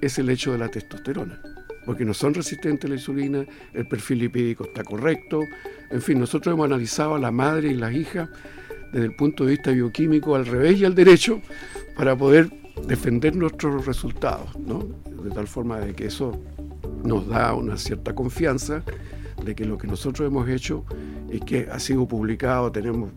es 0.00 0.16
el 0.20 0.30
hecho 0.30 0.52
de 0.52 0.58
la 0.58 0.68
testosterona, 0.68 1.42
porque 1.86 2.04
no 2.04 2.14
son 2.14 2.34
resistentes 2.34 2.84
a 2.84 2.88
la 2.88 2.94
insulina, 2.94 3.44
el 3.74 3.88
perfil 3.88 4.20
lipídico 4.20 4.66
está 4.66 4.84
correcto, 4.84 5.40
en 5.90 6.00
fin, 6.00 6.20
nosotros 6.20 6.54
hemos 6.54 6.66
analizado 6.66 7.16
a 7.16 7.18
la 7.18 7.32
madre 7.32 7.72
y 7.72 7.74
las 7.74 7.92
hijas 7.92 8.28
desde 8.92 9.06
el 9.06 9.16
punto 9.16 9.44
de 9.44 9.50
vista 9.50 9.72
bioquímico 9.72 10.36
al 10.36 10.46
revés 10.46 10.78
y 10.78 10.84
al 10.84 10.94
derecho 10.94 11.42
para 11.96 12.14
poder 12.14 12.48
defender 12.86 13.36
nuestros 13.36 13.86
resultados, 13.86 14.56
¿no? 14.58 14.84
De 15.22 15.30
tal 15.30 15.46
forma 15.46 15.78
de 15.80 15.94
que 15.94 16.06
eso 16.06 16.38
nos 17.04 17.28
da 17.28 17.54
una 17.54 17.76
cierta 17.76 18.14
confianza 18.14 18.82
de 19.44 19.54
que 19.54 19.64
lo 19.64 19.78
que 19.78 19.86
nosotros 19.86 20.26
hemos 20.26 20.48
hecho 20.48 20.84
y 21.30 21.40
que 21.40 21.68
ha 21.70 21.78
sido 21.78 22.06
publicado, 22.06 22.72
tenemos, 22.72 23.10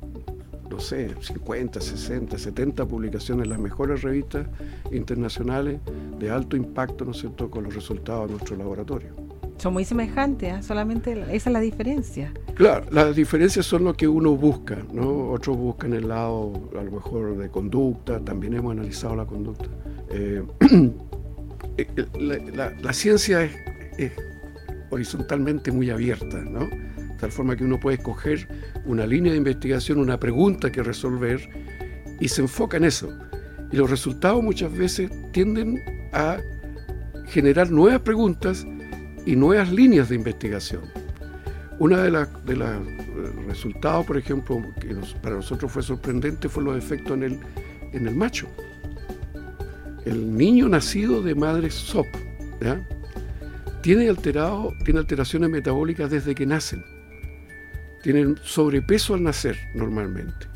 no 0.70 0.80
sé, 0.80 1.16
50, 1.20 1.82
60, 1.82 2.38
70 2.38 2.86
publicaciones 2.86 3.46
en 3.46 3.50
las 3.50 3.60
mejores 3.60 4.02
revistas 4.02 4.48
internacionales 4.92 5.80
de 6.20 6.30
alto 6.30 6.56
impacto, 6.56 7.06
¿no 7.06 7.12
es 7.12 7.18
cierto?, 7.18 7.50
con 7.50 7.64
los 7.64 7.74
resultados 7.74 8.28
de 8.28 8.34
nuestro 8.34 8.56
laboratorio. 8.56 9.21
Son 9.62 9.74
muy 9.74 9.86
semejantes, 9.86 10.52
¿eh? 10.52 10.64
solamente 10.64 11.12
esa 11.12 11.50
es 11.52 11.54
la 11.54 11.60
diferencia. 11.60 12.34
Claro, 12.56 12.88
las 12.90 13.16
diferencias 13.16 13.64
son 13.64 13.84
lo 13.84 13.94
que 13.94 14.08
uno 14.08 14.36
busca, 14.36 14.80
¿no? 14.92 15.30
Otros 15.30 15.56
buscan 15.56 15.94
el 15.94 16.08
lado, 16.08 16.52
a 16.76 16.82
lo 16.82 16.90
mejor, 16.90 17.38
de 17.38 17.48
conducta, 17.48 18.20
también 18.22 18.56
hemos 18.56 18.72
analizado 18.72 19.16
la 19.16 19.28
conducta. 19.28 19.68
Eh, 20.10 20.42
eh, 21.78 21.86
la, 22.56 22.94
ciencia 22.94 23.44
es, 23.44 24.12
horizontalmente 24.90 25.72
muy 25.72 25.92
abierta, 25.92 26.40
¿no? 26.40 26.62
De 26.62 27.16
tal 27.20 27.32
forma 27.32 27.56
que 27.56 27.64
uno 27.64 27.80
puede 27.80 27.98
escoger 27.98 28.48
una 28.86 29.06
línea 29.06 29.32
de 29.32 29.38
investigación, 29.38 30.00
una 30.00 30.20
pregunta 30.20 30.72
que 30.72 30.82
resolver 30.82 31.48
y 32.20 32.30
se 32.30 32.42
enfoca 32.42 32.78
en 32.78 32.86
eso. 32.86 33.16
Y 33.72 33.76
los 33.76 33.92
resultados 33.92 34.42
muchas 34.42 34.76
veces 34.76 35.12
tienden 35.32 36.10
a 36.14 36.40
generar 37.28 37.70
nuevas 37.70 38.02
preguntas 38.02 38.66
y 39.26 39.36
nuevas 39.36 39.72
líneas 39.72 40.10
de 40.10 40.16
investigación. 40.16 40.82
Una 41.80 42.04
de 42.04 42.12
los 42.12 42.28
eh, 42.28 43.32
resultados, 43.48 44.06
por 44.06 44.18
ejemplo, 44.18 44.64
que 44.80 44.96
para 45.22 45.36
nosotros 45.36 45.72
fue 45.72 45.82
sorprendente 45.82 46.48
fue 46.48 46.64
los 46.64 46.78
efectos 46.78 47.14
en 47.14 47.24
el, 47.24 47.40
en 47.94 48.08
el 48.08 48.16
macho. 48.16 48.48
El 50.06 50.36
niño 50.36 50.68
nacido 50.68 51.22
de 51.22 51.36
madre 51.36 51.70
SOP 51.70 52.08
Tiene, 53.82 54.10
alterado, 54.10 54.74
tiene 54.84 55.00
alteraciones 55.00 55.50
metabólicas 55.50 56.10
desde 56.10 56.36
que 56.36 56.46
nacen. 56.46 56.84
Tienen 58.04 58.36
sobrepeso 58.44 59.14
al 59.14 59.24
nacer 59.24 59.58
normalmente. 59.76 60.48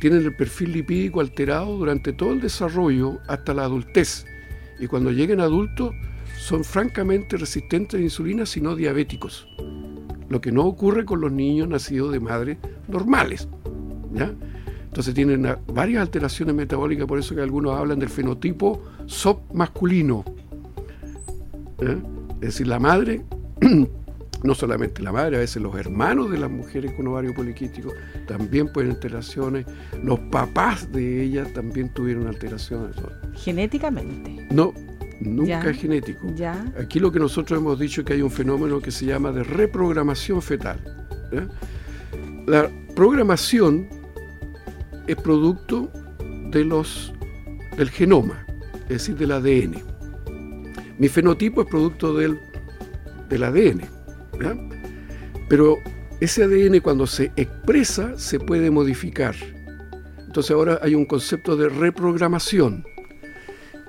Tienen 0.00 0.24
el 0.24 0.34
perfil 0.34 0.72
lipídico 0.72 1.20
alterado 1.20 1.76
durante 1.76 2.12
todo 2.12 2.32
el 2.32 2.40
desarrollo 2.40 3.20
hasta 3.28 3.54
la 3.54 3.64
adultez. 3.64 4.26
Y 4.78 4.86
cuando 4.86 5.10
lleguen 5.10 5.40
adultos 5.40 5.94
son 6.36 6.64
francamente 6.64 7.36
resistentes 7.36 7.94
a 7.94 7.98
la 7.98 8.04
insulina, 8.04 8.46
sino 8.46 8.76
diabéticos. 8.76 9.48
Lo 10.28 10.40
que 10.40 10.52
no 10.52 10.64
ocurre 10.64 11.04
con 11.04 11.20
los 11.20 11.32
niños 11.32 11.68
nacidos 11.68 12.12
de 12.12 12.20
madres 12.20 12.58
normales. 12.88 13.48
¿ya? 14.12 14.32
Entonces 14.84 15.12
tienen 15.12 15.56
varias 15.66 16.02
alteraciones 16.02 16.54
metabólicas, 16.54 17.06
por 17.06 17.18
eso 17.18 17.34
que 17.34 17.40
algunos 17.40 17.76
hablan 17.76 17.98
del 17.98 18.08
fenotipo 18.08 18.80
SOP 19.06 19.52
masculino. 19.52 20.24
Es 21.80 22.40
decir, 22.40 22.68
la 22.68 22.78
madre, 22.78 23.22
no 24.44 24.54
solamente 24.54 25.02
la 25.02 25.10
madre, 25.10 25.36
a 25.36 25.40
veces 25.40 25.60
los 25.60 25.74
hermanos 25.76 26.30
de 26.30 26.38
las 26.38 26.48
mujeres 26.50 26.92
con 26.92 27.08
ovario 27.08 27.34
poliquístico 27.34 27.92
también 28.28 28.72
pueden 28.72 28.92
alteraciones, 28.92 29.66
los 30.02 30.20
papás 30.30 30.92
de 30.92 31.24
ellas 31.24 31.52
también 31.52 31.92
tuvieron 31.92 32.28
alteraciones. 32.28 32.94
Genéticamente. 33.34 34.46
No, 34.52 34.72
nunca 35.20 35.70
es 35.70 35.80
genético. 35.80 36.32
Aquí 36.80 36.98
lo 36.98 37.10
que 37.10 37.18
nosotros 37.18 37.58
hemos 37.58 37.78
dicho 37.78 38.00
es 38.00 38.06
que 38.06 38.14
hay 38.14 38.22
un 38.22 38.30
fenómeno 38.30 38.80
que 38.80 38.90
se 38.90 39.06
llama 39.06 39.32
de 39.32 39.44
reprogramación 39.44 40.42
fetal. 40.42 40.78
programación 42.94 43.88
es 45.06 45.16
producto 45.16 45.90
de 46.50 46.64
los, 46.64 47.12
del 47.76 47.90
genoma, 47.90 48.46
es 48.82 48.88
decir, 48.88 49.16
del 49.16 49.32
ADN. 49.32 49.82
Mi 50.98 51.08
fenotipo 51.08 51.62
es 51.62 51.68
producto 51.68 52.14
del, 52.14 52.38
del 53.28 53.42
ADN. 53.42 53.82
Pero 55.48 55.78
ese 56.20 56.44
ADN 56.44 56.80
cuando 56.80 57.06
se 57.06 57.32
expresa 57.36 58.16
se 58.16 58.38
puede 58.38 58.70
modificar. 58.70 59.34
Entonces 60.26 60.52
ahora 60.52 60.78
hay 60.82 60.94
un 60.94 61.04
concepto 61.04 61.56
de 61.56 61.68
reprogramación. 61.68 62.84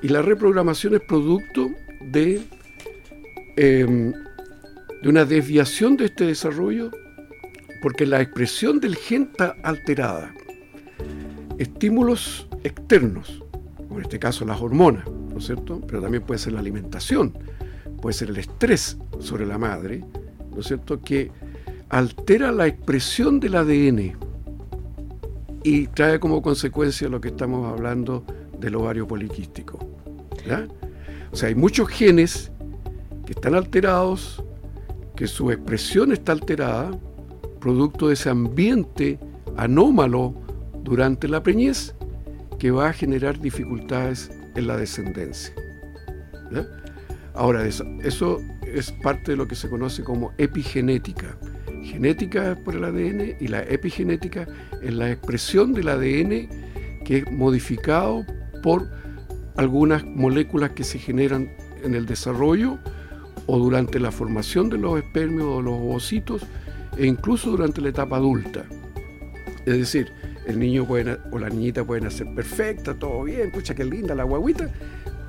Y 0.01 0.09
la 0.09 0.21
reprogramación 0.21 0.95
es 0.95 1.01
producto 1.01 1.71
de, 2.01 2.41
em, 3.55 4.13
de 5.01 5.09
una 5.09 5.25
desviación 5.25 5.97
de 5.97 6.05
este 6.05 6.25
desarrollo 6.25 6.91
porque 7.81 8.05
la 8.05 8.21
expresión 8.21 8.79
del 8.79 8.95
gen 8.95 9.29
está 9.31 9.55
alterada. 9.63 10.33
Estímulos 11.57 12.47
externos, 12.63 13.43
como 13.77 13.99
en 13.99 14.05
este 14.05 14.19
caso 14.19 14.45
las 14.45 14.59
hormonas, 14.59 15.05
¿no 15.07 15.37
es 15.37 15.45
cierto? 15.45 15.81
Pero 15.87 16.01
también 16.01 16.23
puede 16.23 16.39
ser 16.39 16.53
la 16.53 16.59
alimentación, 16.59 17.37
puede 18.01 18.13
ser 18.13 18.29
el 18.29 18.37
estrés 18.37 18.97
sobre 19.19 19.45
la 19.45 19.57
madre, 19.57 20.03
¿no 20.51 20.61
es 20.61 20.67
cierto? 20.67 20.99
Que 20.99 21.31
altera 21.89 22.51
la 22.51 22.67
expresión 22.67 23.39
del 23.39 23.55
ADN 23.55 24.15
y 25.63 25.87
trae 25.87 26.19
como 26.19 26.41
consecuencia 26.41 27.09
lo 27.09 27.21
que 27.21 27.29
estamos 27.29 27.71
hablando 27.71 28.25
del 28.65 28.75
ovario 28.75 29.07
poliquístico. 29.07 29.77
O 31.31 31.35
sea, 31.35 31.49
hay 31.49 31.55
muchos 31.55 31.87
genes 31.87 32.51
que 33.25 33.33
están 33.33 33.55
alterados, 33.55 34.43
que 35.15 35.27
su 35.27 35.51
expresión 35.51 36.11
está 36.11 36.33
alterada, 36.33 36.91
producto 37.59 38.09
de 38.09 38.15
ese 38.15 38.29
ambiente 38.29 39.19
anómalo 39.55 40.35
durante 40.83 41.27
la 41.27 41.41
preñez, 41.41 41.95
que 42.59 42.71
va 42.71 42.89
a 42.89 42.93
generar 42.93 43.39
dificultades 43.39 44.31
en 44.55 44.67
la 44.67 44.77
descendencia. 44.77 45.53
Ahora, 47.33 47.65
eso, 47.65 47.85
eso 48.03 48.39
es 48.65 48.91
parte 49.03 49.31
de 49.31 49.37
lo 49.37 49.47
que 49.47 49.55
se 49.55 49.69
conoce 49.69 50.03
como 50.03 50.31
epigenética. 50.37 51.37
Genética 51.83 52.57
por 52.63 52.75
el 52.75 52.83
ADN 52.83 53.35
y 53.39 53.47
la 53.47 53.61
epigenética 53.63 54.47
es 54.81 54.93
la 54.93 55.11
expresión 55.11 55.73
del 55.73 55.89
ADN 55.89 56.49
que 57.03 57.17
es 57.17 57.31
modificado 57.31 58.25
por 58.65 58.89
algunas 59.57 60.03
moléculas 60.03 60.71
que 60.71 60.83
se 60.83 60.97
generan 60.97 61.51
en 61.83 61.93
el 61.93 62.07
desarrollo 62.07 62.79
o 63.45 63.59
durante 63.59 63.99
la 63.99 64.11
formación 64.11 64.71
de 64.71 64.79
los 64.79 64.97
espermios 64.97 65.45
o 65.45 65.61
los 65.61 65.75
ovocitos 65.75 66.41
e 66.97 67.05
incluso 67.05 67.51
durante 67.51 67.79
la 67.79 67.89
etapa 67.89 68.15
adulta. 68.15 68.65
Es 69.67 69.77
decir, 69.77 70.11
el 70.47 70.57
niño 70.57 70.87
o 70.89 71.37
la 71.37 71.49
niñita 71.49 71.83
pueden 71.83 72.09
ser 72.09 72.25
perfecta, 72.33 72.95
todo 72.95 73.23
bien, 73.23 73.51
pucha, 73.51 73.75
qué 73.75 73.85
linda 73.85 74.15
la 74.15 74.23
guaguita, 74.23 74.67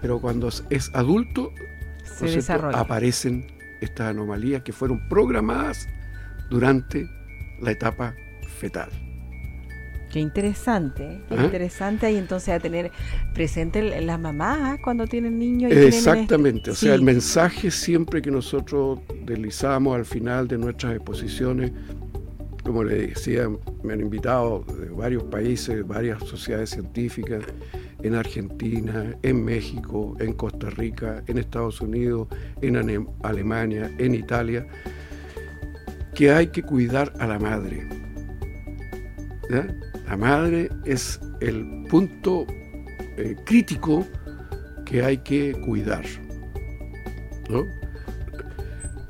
pero 0.00 0.18
cuando 0.18 0.48
es 0.70 0.90
adulto 0.94 1.52
aparecen 2.72 3.48
estas 3.82 4.08
anomalías 4.12 4.62
que 4.62 4.72
fueron 4.72 5.06
programadas 5.10 5.86
durante 6.48 7.06
la 7.60 7.70
etapa 7.70 8.14
fetal. 8.58 8.88
Qué 10.16 10.20
interesante, 10.20 11.20
qué 11.28 11.34
¿Ah? 11.36 11.44
interesante 11.44 12.06
ahí 12.06 12.16
entonces 12.16 12.48
a 12.48 12.58
tener 12.58 12.90
presente 13.34 14.00
las 14.00 14.18
mamás 14.18 14.80
cuando 14.82 15.06
tienen 15.06 15.38
niños. 15.38 15.70
Y 15.70 15.76
Exactamente, 15.76 16.70
o 16.70 16.74
sea, 16.74 16.94
el 16.94 17.02
mensaje 17.02 17.70
siempre 17.70 18.22
que 18.22 18.30
nosotros 18.30 18.98
deslizamos 19.26 19.94
al 19.94 20.06
final 20.06 20.48
de 20.48 20.56
nuestras 20.56 20.94
exposiciones, 20.94 21.70
como 22.64 22.82
le 22.82 23.08
decía, 23.08 23.46
me 23.82 23.92
han 23.92 24.00
invitado 24.00 24.64
de 24.80 24.88
varios 24.88 25.22
países, 25.24 25.86
varias 25.86 26.24
sociedades 26.24 26.70
científicas, 26.70 27.44
en 28.02 28.14
Argentina, 28.14 29.14
en 29.22 29.44
México, 29.44 30.16
en 30.18 30.32
Costa 30.32 30.70
Rica, 30.70 31.22
en 31.26 31.36
Estados 31.36 31.82
Unidos, 31.82 32.28
en 32.62 33.06
Alemania, 33.22 33.94
en 33.98 34.14
Italia, 34.14 34.66
que 36.14 36.30
hay 36.32 36.46
que 36.46 36.62
cuidar 36.62 37.12
a 37.18 37.26
la 37.26 37.38
madre. 37.38 37.86
La 40.06 40.16
madre 40.16 40.70
es 40.84 41.20
el 41.40 41.84
punto 41.88 42.46
eh, 43.16 43.34
crítico 43.44 44.06
que 44.84 45.02
hay 45.02 45.18
que 45.18 45.52
cuidar. 45.52 46.04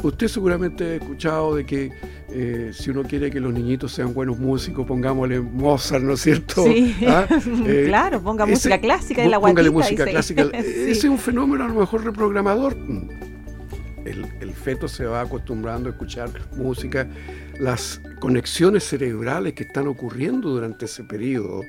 Usted 0.02 0.28
seguramente 0.28 0.84
ha 0.84 0.94
escuchado 0.96 1.56
de 1.56 1.66
que 1.66 1.90
eh, 2.28 2.70
si 2.72 2.90
uno 2.90 3.02
quiere 3.02 3.30
que 3.30 3.40
los 3.40 3.52
niñitos 3.52 3.92
sean 3.92 4.12
buenos 4.12 4.38
músicos, 4.38 4.86
pongámosle 4.86 5.40
Mozart, 5.40 6.02
¿no 6.02 6.14
es 6.14 6.20
cierto? 6.20 6.64
Sí, 6.64 6.94
¿Ah? 7.06 7.26
eh, 7.66 7.84
claro, 7.86 8.20
ponga 8.22 8.46
música 8.46 8.78
clásica 8.78 9.22
de 9.22 9.28
la 9.28 9.36
guatita. 9.38 9.62
Póngale 9.62 9.70
música 9.70 10.04
clásica. 10.04 10.42
Ese 10.52 10.90
es 10.90 11.04
un 11.04 11.18
fenómeno 11.18 11.64
a 11.64 11.68
lo 11.68 11.74
mejor 11.74 12.04
reprogramador 12.04 12.76
el, 14.06 14.54
feto 14.54 14.88
se 14.88 15.04
va 15.04 15.20
acostumbrando 15.20 15.88
a 15.88 15.92
escuchar 15.92 16.30
música, 16.56 17.08
las 17.58 18.00
conexiones 18.20 18.84
cerebrales 18.84 19.54
que 19.54 19.64
están 19.64 19.86
ocurriendo 19.88 20.50
durante 20.50 20.86
ese 20.86 21.04
periodo, 21.04 21.62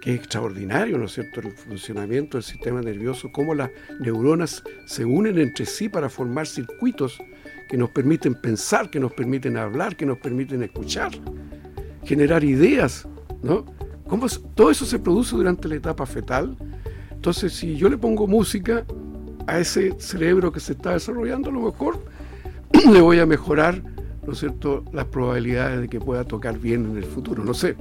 que 0.00 0.14
es 0.14 0.18
extraordinario, 0.18 0.98
¿no 0.98 1.04
es 1.04 1.12
cierto?, 1.12 1.40
el 1.40 1.52
funcionamiento 1.52 2.36
del 2.36 2.44
sistema 2.44 2.80
nervioso, 2.80 3.30
cómo 3.32 3.54
las 3.54 3.70
neuronas 4.00 4.62
se 4.86 5.04
unen 5.04 5.38
entre 5.38 5.64
sí 5.64 5.88
para 5.88 6.08
formar 6.08 6.46
circuitos 6.46 7.18
que 7.68 7.76
nos 7.76 7.90
permiten 7.90 8.34
pensar, 8.34 8.90
que 8.90 8.98
nos 8.98 9.12
permiten 9.12 9.56
hablar, 9.56 9.96
que 9.96 10.04
nos 10.04 10.18
permiten 10.18 10.62
escuchar, 10.62 11.12
generar 12.04 12.42
ideas, 12.42 13.06
¿no? 13.42 13.64
¿Cómo 14.12 14.26
todo 14.54 14.70
eso 14.70 14.84
se 14.84 14.98
produce 14.98 15.34
durante 15.34 15.68
la 15.68 15.76
etapa 15.76 16.04
fetal. 16.04 16.54
Entonces, 17.12 17.54
si 17.54 17.76
yo 17.76 17.88
le 17.88 17.96
pongo 17.96 18.26
música, 18.26 18.84
a 19.46 19.58
ese 19.58 19.94
cerebro 19.98 20.52
que 20.52 20.60
se 20.60 20.72
está 20.72 20.92
desarrollando, 20.92 21.50
a 21.50 21.52
lo 21.52 21.60
mejor 21.62 21.98
le 22.92 23.00
voy 23.00 23.18
a 23.18 23.26
mejorar, 23.26 23.82
¿no 24.26 24.32
es 24.32 24.38
cierto?, 24.38 24.84
las 24.92 25.06
probabilidades 25.06 25.80
de 25.80 25.88
que 25.88 26.00
pueda 26.00 26.24
tocar 26.24 26.58
bien 26.58 26.84
en 26.90 26.96
el 26.96 27.04
futuro. 27.04 27.44
No 27.44 27.54
sé, 27.54 27.76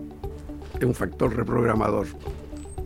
es 0.80 0.86
un 0.86 0.93
factor 0.93 1.36
reprogramador. 1.36 2.08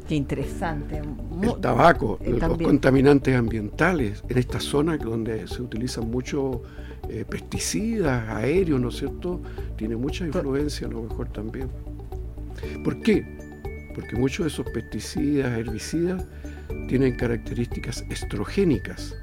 Qué 0.08 0.16
interesante. 0.16 1.02
El 1.42 1.56
tabaco, 1.60 2.20
los 2.24 2.58
contaminantes 2.60 3.36
ambientales, 3.36 4.24
en 4.30 4.38
esta 4.38 4.60
zona 4.60 4.98
donde 4.98 5.48
se 5.48 5.62
utilizan 5.62 6.12
muchos 6.12 6.60
eh, 7.10 7.26
pesticidas 7.28 8.30
aéreos, 8.30 8.80
¿no 8.80 8.90
es 8.90 8.98
cierto?, 8.98 9.42
tiene 9.76 9.96
mucha 9.96 10.26
influencia 10.26 10.88
a 10.88 10.92
lo 10.92 11.04
mejor 11.04 11.30
también. 11.30 11.70
¿Por 12.84 13.02
qué? 13.02 13.26
Porque 13.94 14.16
muchos 14.16 14.46
de 14.46 14.48
esos 14.50 14.70
pesticidas, 14.70 15.58
herbicidas, 15.58 16.24
tienen 16.88 17.16
características 17.16 18.06
estrogénicas, 18.10 19.16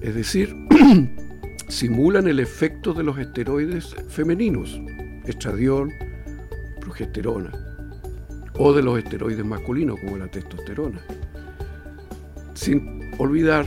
es 0.00 0.14
decir, 0.14 0.54
simulan 1.68 2.26
el 2.26 2.40
efecto 2.40 2.94
de 2.94 3.04
los 3.04 3.18
esteroides 3.18 3.94
femeninos, 4.08 4.80
estradiol, 5.26 5.92
progesterona, 6.80 7.52
o 8.58 8.72
de 8.72 8.82
los 8.82 8.98
esteroides 8.98 9.44
masculinos 9.44 9.98
como 10.00 10.16
la 10.16 10.28
testosterona, 10.28 11.00
sin 12.54 13.10
olvidar 13.18 13.66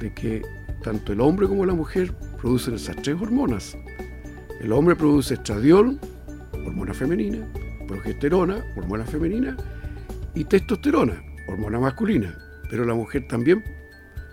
de 0.00 0.12
que 0.12 0.42
tanto 0.82 1.12
el 1.12 1.20
hombre 1.20 1.48
como 1.48 1.66
la 1.66 1.74
mujer 1.74 2.12
producen 2.40 2.74
esas 2.74 2.96
tres 2.96 3.20
hormonas. 3.20 3.76
El 4.60 4.72
hombre 4.72 4.96
produce 4.96 5.34
estradiol, 5.34 5.98
hormona 6.52 6.94
femenina, 6.94 7.46
progesterona, 7.86 8.64
hormona 8.76 9.04
femenina, 9.04 9.56
y 10.34 10.44
testosterona, 10.44 11.22
hormona 11.48 11.80
masculina, 11.80 12.36
pero 12.70 12.84
la 12.84 12.94
mujer 12.94 13.26
también 13.26 13.64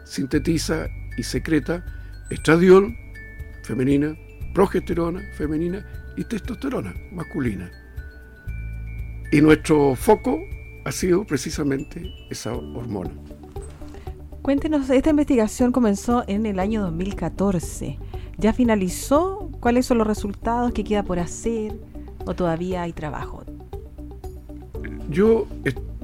sintetiza 0.03 0.87
y 1.17 1.23
secreta 1.23 1.83
estradiol 2.29 2.95
femenina, 3.63 4.15
progesterona 4.53 5.21
femenina 5.33 5.85
y 6.15 6.23
testosterona 6.23 6.93
masculina. 7.11 7.71
Y 9.31 9.41
nuestro 9.41 9.95
foco 9.95 10.39
ha 10.85 10.91
sido 10.91 11.25
precisamente 11.25 12.13
esa 12.29 12.53
hormona. 12.53 13.11
Cuéntenos, 14.41 14.89
esta 14.91 15.09
investigación 15.09 15.71
comenzó 15.71 16.23
en 16.27 16.45
el 16.45 16.59
año 16.59 16.81
2014. 16.83 17.97
¿Ya 18.37 18.53
finalizó? 18.53 19.49
¿Cuáles 19.59 19.87
son 19.87 19.97
los 19.97 20.05
resultados 20.05 20.71
que 20.71 20.83
queda 20.83 21.01
por 21.01 21.17
hacer? 21.17 21.79
¿O 22.25 22.35
todavía 22.35 22.83
hay 22.83 22.93
trabajo? 22.93 23.43
Yo 25.09 25.47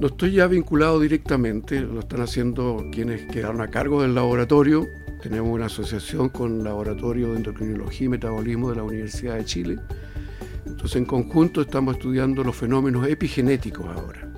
no 0.02 0.08
estoy 0.08 0.32
ya 0.32 0.48
vinculado 0.48 0.98
directamente, 0.98 1.78
lo 1.78 2.00
están 2.00 2.22
haciendo 2.22 2.88
quienes 2.90 3.24
quedaron 3.26 3.60
a 3.60 3.68
cargo 3.68 4.02
del 4.02 4.16
laboratorio. 4.16 4.88
Tenemos 5.22 5.54
una 5.54 5.66
asociación 5.66 6.28
con 6.28 6.56
el 6.56 6.64
Laboratorio 6.64 7.30
de 7.30 7.36
Endocrinología 7.36 8.06
y 8.06 8.08
Metabolismo 8.08 8.70
de 8.70 8.76
la 8.78 8.82
Universidad 8.82 9.36
de 9.36 9.44
Chile. 9.44 9.78
Entonces, 10.66 10.96
en 10.96 11.04
conjunto 11.04 11.60
estamos 11.60 11.94
estudiando 11.94 12.42
los 12.42 12.56
fenómenos 12.56 13.06
epigenéticos 13.06 13.86
ahora. 13.86 14.28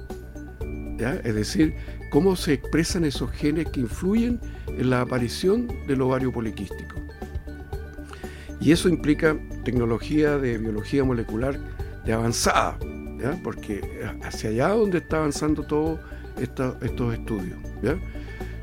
Es 1.25 1.35
decir, 1.35 1.75
cómo 2.11 2.37
se 2.37 2.53
expresan 2.53 3.07
esos 3.07 3.31
genes 3.31 3.67
que 3.71 3.81
influyen 3.81 4.39
en 4.69 4.91
la 4.91 5.01
aparición 5.01 5.67
del 5.87 6.03
ovario 6.03 6.31
poliquístico. 6.31 6.97
Y 8.61 8.71
eso 8.71 8.91
implica 8.91 9.35
tecnología 9.65 10.37
de 10.37 10.59
biología 10.59 11.05
molecular 11.05 11.59
de 12.05 12.13
avanzada, 12.13 12.77
porque 13.43 13.81
hacia 14.23 14.51
allá 14.51 14.69
donde 14.69 14.99
está 14.99 15.19
avanzando 15.19 15.63
todos 15.63 16.01
estos 16.41 17.15
estudios. 17.15 17.59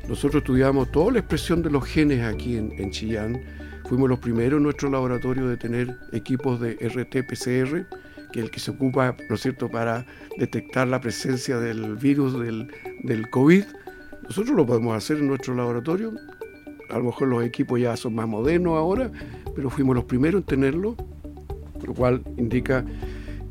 Nosotros 0.08 0.42
estudiamos 0.42 0.90
toda 0.90 1.12
la 1.12 1.18
expresión 1.20 1.62
de 1.62 1.70
los 1.70 1.84
genes 1.84 2.22
aquí 2.22 2.56
en, 2.56 2.90
Chillán. 2.90 3.40
Fuimos 3.88 4.08
los 4.08 4.18
primeros 4.18 4.58
en 4.58 4.64
nuestro 4.64 4.90
laboratorio 4.90 5.48
de 5.48 5.56
tener 5.56 5.96
equipos 6.12 6.60
de 6.60 6.76
RT-PCR, 6.78 7.86
que 8.32 8.40
es 8.40 8.44
el 8.44 8.50
que 8.50 8.60
se 8.60 8.70
ocupa, 8.70 9.16
¿no 9.28 9.34
es 9.34 9.40
cierto?, 9.40 9.70
para 9.70 10.06
detectar 10.38 10.88
la 10.88 11.00
presencia 11.00 11.58
del 11.58 11.96
virus 11.96 12.38
del, 12.38 12.68
del 13.04 13.28
COVID. 13.30 13.64
Nosotros 14.24 14.56
lo 14.56 14.66
podemos 14.66 14.96
hacer 14.96 15.18
en 15.18 15.28
nuestro 15.28 15.54
laboratorio. 15.54 16.12
A 16.90 16.98
lo 16.98 17.04
mejor 17.04 17.28
los 17.28 17.44
equipos 17.44 17.80
ya 17.80 17.96
son 17.96 18.14
más 18.14 18.28
modernos 18.28 18.76
ahora, 18.76 19.10
pero 19.54 19.70
fuimos 19.70 19.94
los 19.94 20.04
primeros 20.04 20.40
en 20.40 20.46
tenerlo, 20.46 20.96
lo 21.84 21.94
cual 21.94 22.22
indica 22.36 22.84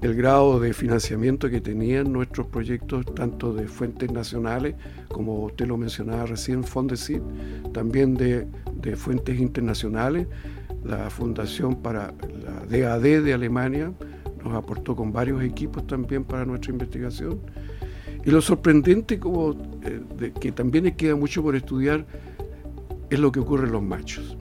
el 0.02 0.16
grado 0.16 0.60
de 0.60 0.74
financiamiento 0.74 1.50
que 1.50 1.62
tenían 1.62 2.12
nuestros 2.12 2.48
proyectos, 2.48 3.06
tanto 3.14 3.54
de 3.54 3.68
fuentes 3.68 4.12
nacionales, 4.12 4.76
como 5.08 5.46
usted 5.46 5.68
lo 5.68 5.78
mencionaba 5.78 6.26
recién, 6.26 6.64
Fondesit, 6.64 7.22
también 7.72 8.16
de, 8.16 8.48
de 8.74 8.96
fuentes 8.96 9.40
internacionales. 9.40 10.28
La 10.84 11.12
Fundación 11.12 11.76
para 11.76 12.14
la 12.44 12.66
DAD 12.66 13.24
de 13.24 13.34
Alemania 13.34 13.94
nos 14.44 14.56
aportó 14.56 14.96
con 14.96 15.14
varios 15.14 15.44
equipos 15.44 15.86
también 15.86 16.24
para 16.24 16.46
nuestra 16.46 16.72
investigación. 16.72 17.40
Y 18.26 18.32
lo 18.32 18.42
sorprendente, 18.42 19.20
como 19.20 19.52
eh, 19.84 20.02
de, 20.18 20.32
que 20.32 20.52
también 20.52 20.96
queda 20.96 21.16
mucho 21.16 21.44
por 21.44 21.56
estudiar, 21.56 22.06
es 23.12 23.20
lo 23.20 23.32
que 23.32 23.40
ocurre 23.40 23.68
en 23.68 23.74
los 23.74 23.84
machos. 23.84 24.38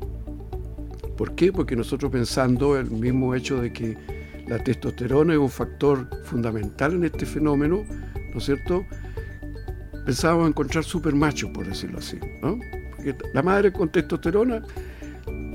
¿Por 1.17 1.35
qué? 1.35 1.53
Porque 1.53 1.77
nosotros 1.77 2.11
pensando 2.11 2.79
el 2.79 2.91
mismo 2.91 3.35
hecho 3.35 3.61
de 3.61 3.73
que 3.73 3.97
la 4.51 4.59
testosterona 4.59 5.35
es 5.35 5.39
un 5.39 5.49
factor 5.49 6.09
fundamental 6.25 6.95
en 6.95 7.05
este 7.05 7.25
fenómeno, 7.25 7.85
¿no 8.33 8.39
es 8.39 8.45
cierto? 8.45 8.85
Pensábamos 10.05 10.49
encontrar 10.49 10.83
supermachos, 10.83 11.51
por 11.51 11.69
decirlo 11.69 11.99
así, 11.99 12.19
¿no? 12.43 12.59
La 13.33 13.43
madre 13.43 13.73
con 13.73 13.91
testosterona, 13.91 14.61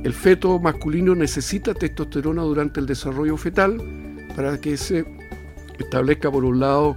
el 0.01 0.13
feto 0.13 0.59
masculino 0.59 1.13
necesita 1.13 1.73
testosterona 1.73 2.43
durante 2.43 2.79
el 2.79 2.85
desarrollo 2.85 3.35
fetal 3.35 3.81
para 4.33 4.57
que 4.61 4.77
se 4.77 5.05
establezca 5.77 6.31
por 6.31 6.45
un 6.45 6.61
lado 6.61 6.95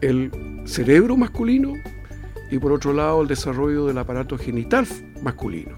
el 0.00 0.30
cerebro 0.64 1.16
masculino 1.16 1.72
y 2.52 2.58
por 2.60 2.70
otro 2.70 2.92
lado 2.92 3.20
el 3.22 3.26
desarrollo 3.26 3.86
del 3.86 3.98
aparato 3.98 4.38
genital 4.38 4.86
masculino. 5.20 5.76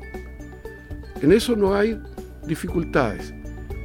En 1.22 1.32
eso 1.32 1.56
no 1.56 1.74
hay 1.74 1.98
dificultades. 2.46 3.32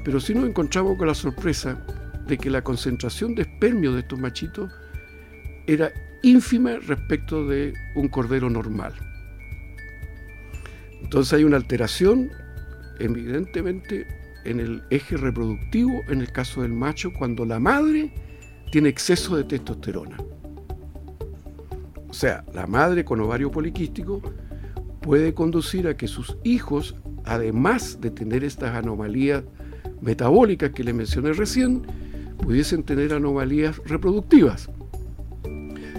Pero 0.10 0.20
sí 0.20 0.34
nos 0.34 0.50
encontramos 0.50 0.98
con 0.98 1.06
la 1.06 1.14
sorpresa 1.14 1.78
de 2.26 2.36
que 2.36 2.50
la 2.50 2.64
concentración 2.64 3.36
de 3.36 3.44
espermio 3.44 3.94
de 3.94 4.00
estos 4.00 4.18
machitos 4.18 4.72
era 5.68 5.92
ínfima 6.24 6.78
respecto 6.78 7.46
de 7.46 7.76
un 7.94 8.08
cordero 8.08 8.50
normal. 8.50 8.92
Entonces 11.04 11.34
hay 11.34 11.44
una 11.44 11.58
alteración, 11.58 12.32
evidentemente, 12.98 14.08
en 14.46 14.60
el 14.60 14.82
eje 14.90 15.16
reproductivo 15.16 16.02
en 16.08 16.22
el 16.22 16.32
caso 16.32 16.64
del 16.64 16.74
macho 16.74 17.14
cuando 17.14 17.46
la 17.46 17.60
madre 17.60 18.12
tiene 18.72 18.90
exceso 18.90 19.38
de 19.38 19.44
testosterona. 19.44 20.18
O 22.10 22.14
sea, 22.14 22.44
la 22.52 22.66
madre 22.66 23.06
con 23.06 23.22
ovario 23.22 23.52
poliquístico 23.52 24.24
puede 25.02 25.36
conducir 25.36 25.88
a 25.88 25.96
que 25.96 26.08
sus 26.08 26.36
hijos, 26.44 26.96
además 27.26 28.02
de 28.02 28.10
tener 28.10 28.44
estas 28.44 28.74
anomalías 28.74 29.44
metabólicas 30.02 30.72
que 30.72 30.84
le 30.84 30.94
mencioné 30.94 31.34
recién, 31.34 31.84
pudiesen 32.38 32.84
tener 32.84 33.14
anomalías 33.14 33.78
reproductivas. 33.86 34.70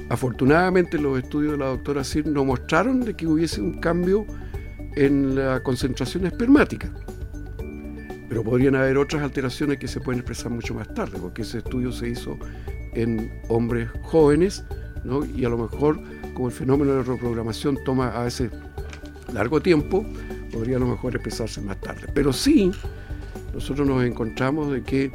Afortunadamente 0.08 0.98
los 0.98 1.18
estudios 1.22 1.52
de 1.52 1.58
la 1.58 1.66
doctora 1.66 2.02
Sir 2.02 2.26
no 2.26 2.44
mostraron 2.44 3.00
de 3.00 3.14
que 3.14 3.26
hubiese 3.26 3.60
un 3.60 3.74
cambio 3.80 4.26
en 4.96 5.36
la 5.36 5.62
concentración 5.62 6.26
espermática. 6.26 6.92
Pero 8.28 8.42
podrían 8.42 8.74
haber 8.74 8.98
otras 8.98 9.22
alteraciones 9.22 9.78
que 9.78 9.88
se 9.88 10.00
pueden 10.00 10.20
expresar 10.20 10.50
mucho 10.50 10.74
más 10.74 10.92
tarde, 10.94 11.18
porque 11.20 11.42
ese 11.42 11.58
estudio 11.58 11.92
se 11.92 12.08
hizo 12.08 12.38
en 12.94 13.30
hombres 13.48 13.88
jóvenes, 14.02 14.64
y 15.36 15.44
a 15.44 15.48
lo 15.48 15.58
mejor 15.58 16.00
como 16.34 16.48
el 16.48 16.52
fenómeno 16.52 16.94
de 16.94 17.02
reprogramación 17.02 17.78
toma 17.84 18.08
a 18.08 18.24
veces 18.24 18.50
largo 19.32 19.60
tiempo, 19.60 20.04
podría 20.52 20.76
a 20.76 20.80
lo 20.80 20.86
mejor 20.86 21.14
expresarse 21.14 21.60
más 21.60 21.80
tarde. 21.80 22.08
Pero 22.14 22.32
sí 22.32 22.72
nosotros 23.52 23.86
nos 23.86 24.04
encontramos 24.04 24.72
de 24.72 24.82
que 24.82 25.10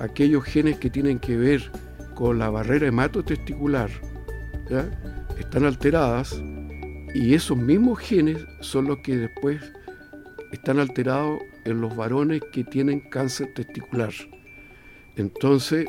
aquellos 0.00 0.44
genes 0.44 0.78
que 0.78 0.90
tienen 0.90 1.18
que 1.18 1.36
ver 1.36 1.70
con 2.14 2.38
la 2.38 2.50
barrera 2.50 2.86
hematotesticular 2.86 3.90
están 5.38 5.64
alteradas 5.64 6.40
y 7.14 7.34
esos 7.34 7.56
mismos 7.56 7.98
genes 7.98 8.38
son 8.60 8.86
los 8.86 8.98
que 8.98 9.16
después 9.16 9.60
están 10.52 10.78
alterados 10.78 11.40
en 11.64 11.80
los 11.80 11.94
varones 11.94 12.40
que 12.52 12.64
tienen 12.64 13.00
cáncer 13.00 13.52
testicular. 13.54 14.12
Entonces 15.16 15.86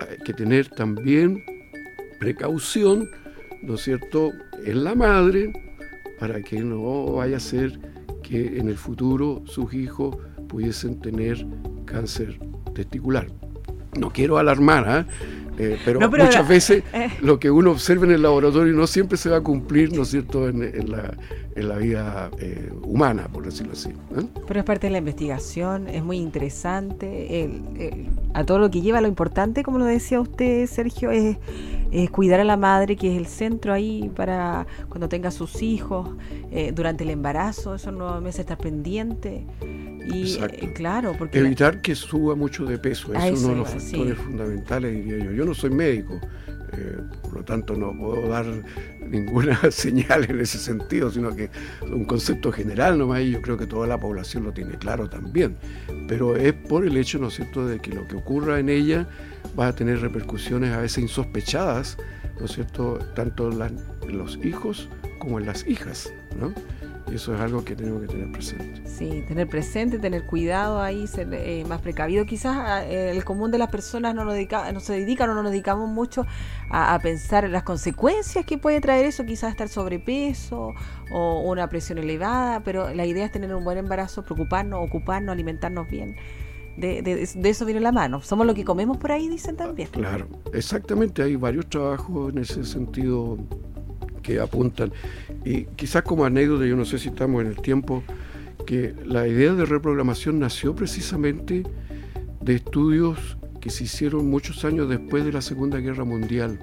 hay 0.00 0.18
que 0.24 0.32
tener 0.32 0.68
también 0.68 1.42
precaución, 2.18 3.08
¿no 3.62 3.74
es 3.74 3.82
cierto?, 3.82 4.32
en 4.64 4.84
la 4.84 4.94
madre 4.94 5.52
para 6.18 6.42
que 6.42 6.60
no 6.60 7.12
vaya 7.12 7.38
a 7.38 7.40
ser 7.40 7.78
que 8.22 8.58
en 8.58 8.68
el 8.68 8.76
futuro 8.76 9.42
sus 9.46 9.72
hijos 9.72 10.16
pudiesen 10.50 11.00
tener 11.00 11.46
cáncer 11.84 12.38
testicular. 12.74 13.28
No 13.98 14.10
quiero 14.10 14.38
alarmar, 14.38 14.88
¿ah? 14.88 15.06
eh, 15.58 15.78
pero, 15.84 16.00
muchas 16.10 16.46
veces 16.46 16.82
eh. 16.92 17.10
lo 17.22 17.38
que 17.38 17.50
uno 17.50 17.70
observa 17.70 18.04
en 18.04 18.12
el 18.12 18.22
laboratorio 18.22 18.72
no 18.72 18.86
siempre 18.86 19.16
se 19.16 19.30
va 19.30 19.38
a 19.38 19.40
cumplir, 19.40 19.92
¿no 19.92 20.02
es 20.02 20.08
cierto?, 20.08 20.48
en, 20.48 20.60
la, 20.90 21.16
en 21.54 21.68
la, 21.68 21.76
vida 21.76 22.30
eh, 22.38 22.72
humana, 22.82 23.28
por 23.32 23.44
decirlo 23.44 23.72
así. 23.72 23.90
Pero 24.46 24.60
es 24.60 24.66
parte 24.66 24.88
de 24.88 24.92
la 24.92 24.98
investigación, 24.98 25.88
es 25.88 26.02
muy 26.02 26.18
interesante. 26.18 27.48
a 28.34 28.44
todo 28.44 28.58
lo 28.58 28.70
que 28.70 28.80
lleva, 28.80 29.00
lo 29.00 29.08
importante, 29.08 29.62
como 29.62 29.78
lo 29.78 29.84
decía 29.84 30.20
usted, 30.20 30.66
Sergio, 30.66 31.10
es, 31.10 31.36
es, 31.90 32.10
cuidar 32.10 32.40
a 32.40 32.44
la 32.44 32.56
madre, 32.56 32.96
que 32.96 33.12
es 33.12 33.18
el 33.18 33.26
centro 33.26 33.72
ahí 33.72 34.10
para 34.14 34.66
cuando 34.88 35.08
tenga 35.08 35.30
sus 35.30 35.62
hijos, 35.62 36.08
durante 36.74 37.04
el 37.04 37.10
embarazo, 37.10 37.74
esos 37.74 37.92
nueve 37.92 38.20
meses 38.20 38.40
estar 38.40 38.58
pendiente. 38.58 39.46
Y 40.06 40.38
eh, 40.40 40.72
claro, 40.74 41.14
porque 41.16 41.38
evitar 41.38 41.80
que 41.80 41.94
suba 41.94 42.34
mucho 42.34 42.64
de 42.64 42.78
peso, 42.78 43.12
es 43.14 43.40
uno 43.40 43.48
de 43.48 43.56
los 43.56 43.68
factores 43.68 44.18
fundamentales, 44.18 44.94
diría 44.94 45.24
yo. 45.24 45.32
Yo 45.32 45.44
no 45.44 45.54
soy 45.54 45.70
médico, 45.70 46.18
eh, 46.72 46.98
por 47.22 47.34
lo 47.34 47.44
tanto 47.44 47.74
no 47.74 47.96
puedo 47.96 48.28
dar 48.28 48.46
ninguna 49.00 49.58
señal 49.70 50.24
en 50.30 50.40
ese 50.40 50.58
sentido, 50.58 51.10
sino 51.10 51.34
que 51.34 51.50
un 51.82 52.04
concepto 52.04 52.52
general 52.52 52.98
nomás 52.98 53.22
y 53.22 53.32
yo 53.32 53.42
creo 53.42 53.56
que 53.56 53.66
toda 53.66 53.86
la 53.86 53.98
población 53.98 54.44
lo 54.44 54.52
tiene 54.52 54.76
claro 54.78 55.08
también. 55.08 55.56
Pero 56.08 56.36
es 56.36 56.52
por 56.52 56.84
el 56.84 56.96
hecho, 56.96 57.18
¿no 57.18 57.30
cierto?, 57.30 57.66
de 57.66 57.80
que 57.80 57.92
lo 57.92 58.06
que 58.06 58.16
ocurra 58.16 58.58
en 58.58 58.68
ella 58.68 59.08
va 59.58 59.68
a 59.68 59.74
tener 59.74 60.00
repercusiones 60.00 60.72
a 60.72 60.80
veces 60.80 60.98
insospechadas, 60.98 61.98
¿no 62.38 62.46
es 62.46 62.52
cierto?, 62.52 62.98
tanto 63.14 63.50
en 63.50 64.18
los 64.18 64.38
hijos 64.44 64.88
como 65.18 65.38
en 65.38 65.46
las 65.46 65.66
hijas, 65.66 66.12
¿no? 66.38 66.52
Y 67.10 67.14
eso 67.14 67.34
es 67.34 67.40
algo 67.40 67.64
que 67.64 67.74
tenemos 67.74 68.02
que 68.02 68.08
tener 68.08 68.30
presente. 68.30 68.82
Sí, 68.86 69.24
tener 69.26 69.48
presente, 69.48 69.98
tener 69.98 70.26
cuidado 70.26 70.80
ahí, 70.80 71.06
ser 71.06 71.28
eh, 71.32 71.64
más 71.68 71.80
precavido. 71.80 72.24
Quizás 72.26 72.56
ah, 72.56 72.84
el 72.84 73.24
común 73.24 73.50
de 73.50 73.58
las 73.58 73.70
personas 73.70 74.14
no, 74.14 74.24
nos 74.24 74.34
dedica, 74.34 74.70
no 74.72 74.80
se 74.80 74.92
dedican 74.94 75.30
o 75.30 75.34
no 75.34 75.42
nos 75.42 75.52
dedicamos 75.52 75.88
mucho 75.88 76.26
a, 76.70 76.98
pensar 77.02 77.44
en 77.44 77.52
las 77.52 77.62
consecuencias 77.62 78.44
que 78.44 78.58
puede 78.58 78.80
traer 78.80 79.06
eso, 79.06 79.24
quizás 79.24 79.50
estar 79.50 79.68
sobrepeso 79.68 80.74
o 81.10 81.40
una 81.40 81.68
presión 81.68 81.98
elevada, 81.98 82.60
pero 82.60 82.92
la 82.94 83.06
idea 83.06 83.24
es 83.24 83.32
tener 83.32 83.54
un 83.54 83.64
buen 83.64 83.78
embarazo, 83.78 84.22
preocuparnos, 84.22 84.80
ocuparnos, 84.86 85.32
alimentarnos 85.32 85.88
bien. 85.88 86.16
De, 86.76 87.02
de, 87.02 87.26
de, 87.26 87.50
eso 87.50 87.64
viene 87.64 87.80
la 87.80 87.92
mano. 87.92 88.22
Somos 88.22 88.46
lo 88.46 88.54
que 88.54 88.64
comemos 88.64 88.96
por 88.96 89.12
ahí, 89.12 89.28
dicen 89.28 89.56
también. 89.56 89.88
Claro, 89.90 90.28
exactamente. 90.54 91.22
Hay 91.22 91.36
varios 91.36 91.68
trabajos 91.68 92.32
en 92.32 92.38
ese 92.38 92.64
sentido 92.64 93.36
que 94.22 94.40
apuntan. 94.40 94.92
Y 95.44 95.64
quizás 95.76 96.02
como 96.02 96.24
anécdota, 96.24 96.66
yo 96.66 96.76
no 96.76 96.84
sé 96.84 96.98
si 96.98 97.08
estamos 97.08 97.42
en 97.42 97.48
el 97.48 97.60
tiempo, 97.60 98.02
que 98.66 98.94
la 99.04 99.26
idea 99.26 99.54
de 99.54 99.64
reprogramación 99.64 100.38
nació 100.38 100.74
precisamente 100.74 101.64
de 102.40 102.54
estudios 102.54 103.36
que 103.60 103.70
se 103.70 103.84
hicieron 103.84 104.28
muchos 104.28 104.64
años 104.64 104.88
después 104.88 105.24
de 105.24 105.32
la 105.32 105.42
Segunda 105.42 105.78
Guerra 105.78 106.04
Mundial. 106.04 106.58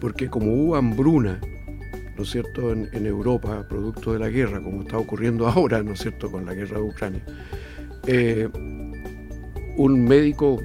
Porque 0.00 0.28
como 0.28 0.52
hubo 0.52 0.76
hambruna, 0.76 1.40
¿no 2.16 2.22
es 2.22 2.30
cierto?, 2.30 2.72
en, 2.72 3.06
Europa, 3.06 3.66
producto 3.68 4.12
de 4.12 4.18
la 4.18 4.28
guerra, 4.28 4.62
como 4.62 4.82
está 4.82 4.98
ocurriendo 4.98 5.46
ahora, 5.48 5.82
¿no 5.82 5.92
es 5.92 6.00
cierto?, 6.00 6.30
con 6.30 6.44
la 6.44 6.54
guerra 6.54 6.78
de 6.78 6.84
Ucrania, 6.84 7.24
eh, 8.06 8.48
un 9.76 10.04
médico 10.04 10.62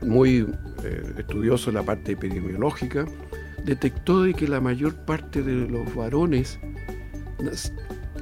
muy 0.00 0.46
eh, 0.84 1.14
estudioso 1.18 1.70
en 1.70 1.76
la 1.76 1.82
parte 1.82 2.12
epidemiológica, 2.12 3.04
detectó 3.64 4.22
de 4.22 4.34
que 4.34 4.48
la 4.48 4.60
mayor 4.60 4.94
parte 5.04 5.42
de 5.42 5.68
los 5.68 5.94
varones 5.94 6.58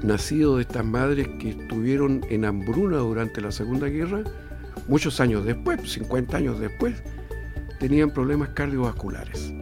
nacidos 0.02 0.56
de 0.56 0.62
estas 0.62 0.84
madres 0.84 1.28
que 1.38 1.50
estuvieron 1.50 2.22
en 2.30 2.44
hambruna 2.44 2.98
durante 2.98 3.40
la 3.40 3.52
Segunda 3.52 3.88
Guerra 3.88 4.24
muchos 4.88 5.20
años 5.20 5.44
después, 5.44 5.80
50 5.90 6.36
años 6.36 6.60
después, 6.60 7.02
tenían 7.78 8.10
problemas 8.10 8.50
cardiovasculares. 8.50 9.52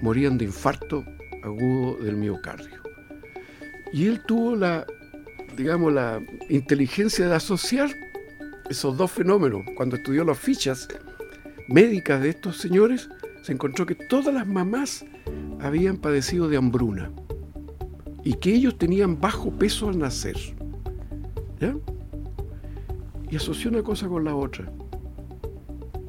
Morían 0.00 0.36
de 0.38 0.46
infarto 0.46 1.04
agudo 1.42 1.96
del 2.02 2.16
miocardio. 2.16 2.82
Y 3.92 4.06
él 4.06 4.20
tuvo 4.26 4.56
la, 4.56 4.86
digamos, 5.56 5.92
la 5.92 6.20
inteligencia 6.48 7.28
de 7.28 7.34
asociar 7.34 7.90
esos 8.68 8.96
dos 8.96 9.10
fenómenos. 9.12 9.62
Cuando 9.76 9.96
estudió 9.96 10.24
las 10.24 10.38
fichas 10.38 10.88
médicas 11.68 12.20
de 12.20 12.30
estos 12.30 12.56
señores, 12.58 13.08
se 13.44 13.52
encontró 13.52 13.84
que 13.84 13.94
todas 13.94 14.32
las 14.32 14.46
mamás 14.46 15.04
habían 15.60 15.98
padecido 15.98 16.48
de 16.48 16.56
hambruna 16.56 17.10
y 18.24 18.32
que 18.32 18.54
ellos 18.54 18.78
tenían 18.78 19.20
bajo 19.20 19.50
peso 19.50 19.90
al 19.90 19.98
nacer. 19.98 20.34
¿Ya? 21.60 21.76
Y 23.30 23.36
asoció 23.36 23.70
una 23.70 23.82
cosa 23.82 24.08
con 24.08 24.24
la 24.24 24.34
otra. 24.34 24.72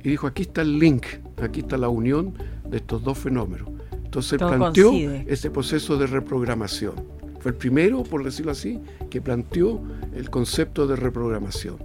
Y 0.01 0.11
dijo, 0.11 0.27
aquí 0.27 0.43
está 0.43 0.61
el 0.61 0.79
link, 0.79 1.07
aquí 1.41 1.59
está 1.59 1.77
la 1.77 1.89
unión 1.89 2.33
de 2.69 2.77
estos 2.77 3.03
dos 3.03 3.17
fenómenos. 3.17 3.67
Entonces 3.91 4.39
planteó 4.39 4.93
ese 4.93 5.51
proceso 5.51 5.97
de 5.97 6.07
reprogramación. 6.07 6.93
Fue 7.41 7.51
el 7.51 7.57
primero, 7.57 8.03
por 8.03 8.23
decirlo 8.23 8.53
así, 8.53 8.79
que 9.09 9.19
planteó 9.19 9.81
el 10.15 10.29
concepto 10.29 10.87
de 10.87 10.95
reprogramación. 10.95 11.79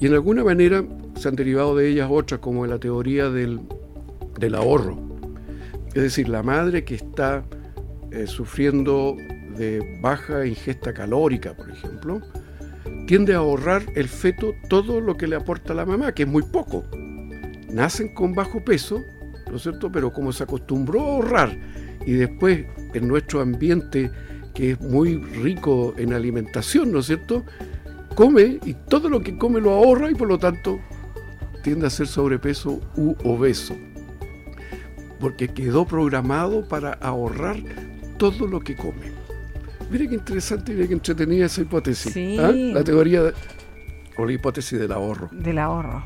Y 0.00 0.06
en 0.06 0.14
alguna 0.14 0.42
manera 0.42 0.84
se 1.14 1.28
han 1.28 1.36
derivado 1.36 1.76
de 1.76 1.88
ellas 1.88 2.08
otras, 2.10 2.40
como 2.40 2.66
la 2.66 2.80
teoría 2.80 3.30
del, 3.30 3.60
del 4.42 4.56
ahorro. 4.56 4.98
Es 5.94 6.02
decir, 6.02 6.28
la 6.28 6.42
madre 6.42 6.84
que 6.84 6.96
está 6.96 7.44
eh, 8.10 8.26
sufriendo 8.26 9.16
de 9.56 9.98
baja 10.02 10.44
ingesta 10.44 10.92
calórica, 10.92 11.54
por 11.54 11.70
ejemplo, 11.70 12.20
tiende 13.06 13.34
a 13.34 13.38
ahorrar 13.38 13.84
el 13.94 14.08
feto 14.08 14.52
todo 14.68 15.00
lo 15.00 15.16
que 15.16 15.28
le 15.28 15.36
aporta 15.36 15.74
la 15.74 15.86
mamá, 15.86 16.12
que 16.12 16.24
es 16.24 16.28
muy 16.28 16.42
poco. 16.42 16.84
Nacen 17.70 18.14
con 18.14 18.34
bajo 18.34 18.64
peso, 18.64 19.00
¿no 19.48 19.56
es 19.56 19.62
cierto? 19.62 19.92
Pero 19.92 20.12
como 20.12 20.32
se 20.32 20.42
acostumbró 20.42 21.00
a 21.00 21.12
ahorrar 21.14 21.58
y 22.04 22.12
después 22.12 22.66
en 22.94 23.06
nuestro 23.06 23.40
ambiente 23.40 24.10
que 24.54 24.72
es 24.72 24.80
muy 24.80 25.16
rico 25.16 25.94
en 25.96 26.12
alimentación, 26.12 26.90
¿no 26.90 26.98
es 26.98 27.06
cierto? 27.06 27.44
Come 28.16 28.58
y 28.64 28.74
todo 28.74 29.08
lo 29.08 29.20
que 29.20 29.38
come 29.38 29.60
lo 29.60 29.70
ahorra 29.70 30.10
y 30.10 30.14
por 30.14 30.28
lo 30.28 30.38
tanto 30.38 30.80
tiende 31.62 31.86
a 31.86 31.90
ser 31.90 32.08
sobrepeso 32.08 32.80
u 32.96 33.14
obeso. 33.24 33.74
Porque 35.22 35.48
quedó 35.48 35.86
programado 35.86 36.68
para 36.68 36.94
ahorrar 36.94 37.56
todo 38.18 38.46
lo 38.46 38.60
que 38.60 38.76
come. 38.76 39.12
Mire 39.88 40.08
qué 40.08 40.16
interesante 40.16 40.72
y 40.72 40.88
qué 40.88 40.92
entretenida 40.92 41.46
esa 41.46 41.62
hipótesis. 41.62 42.14
¿ah? 42.40 42.50
La 42.52 42.82
teoría 42.82 43.32
o 44.18 44.26
la 44.26 44.32
hipótesis 44.32 44.78
del 44.78 44.90
ahorro. 44.90 45.28
Del 45.30 45.58
ahorro. 45.58 46.04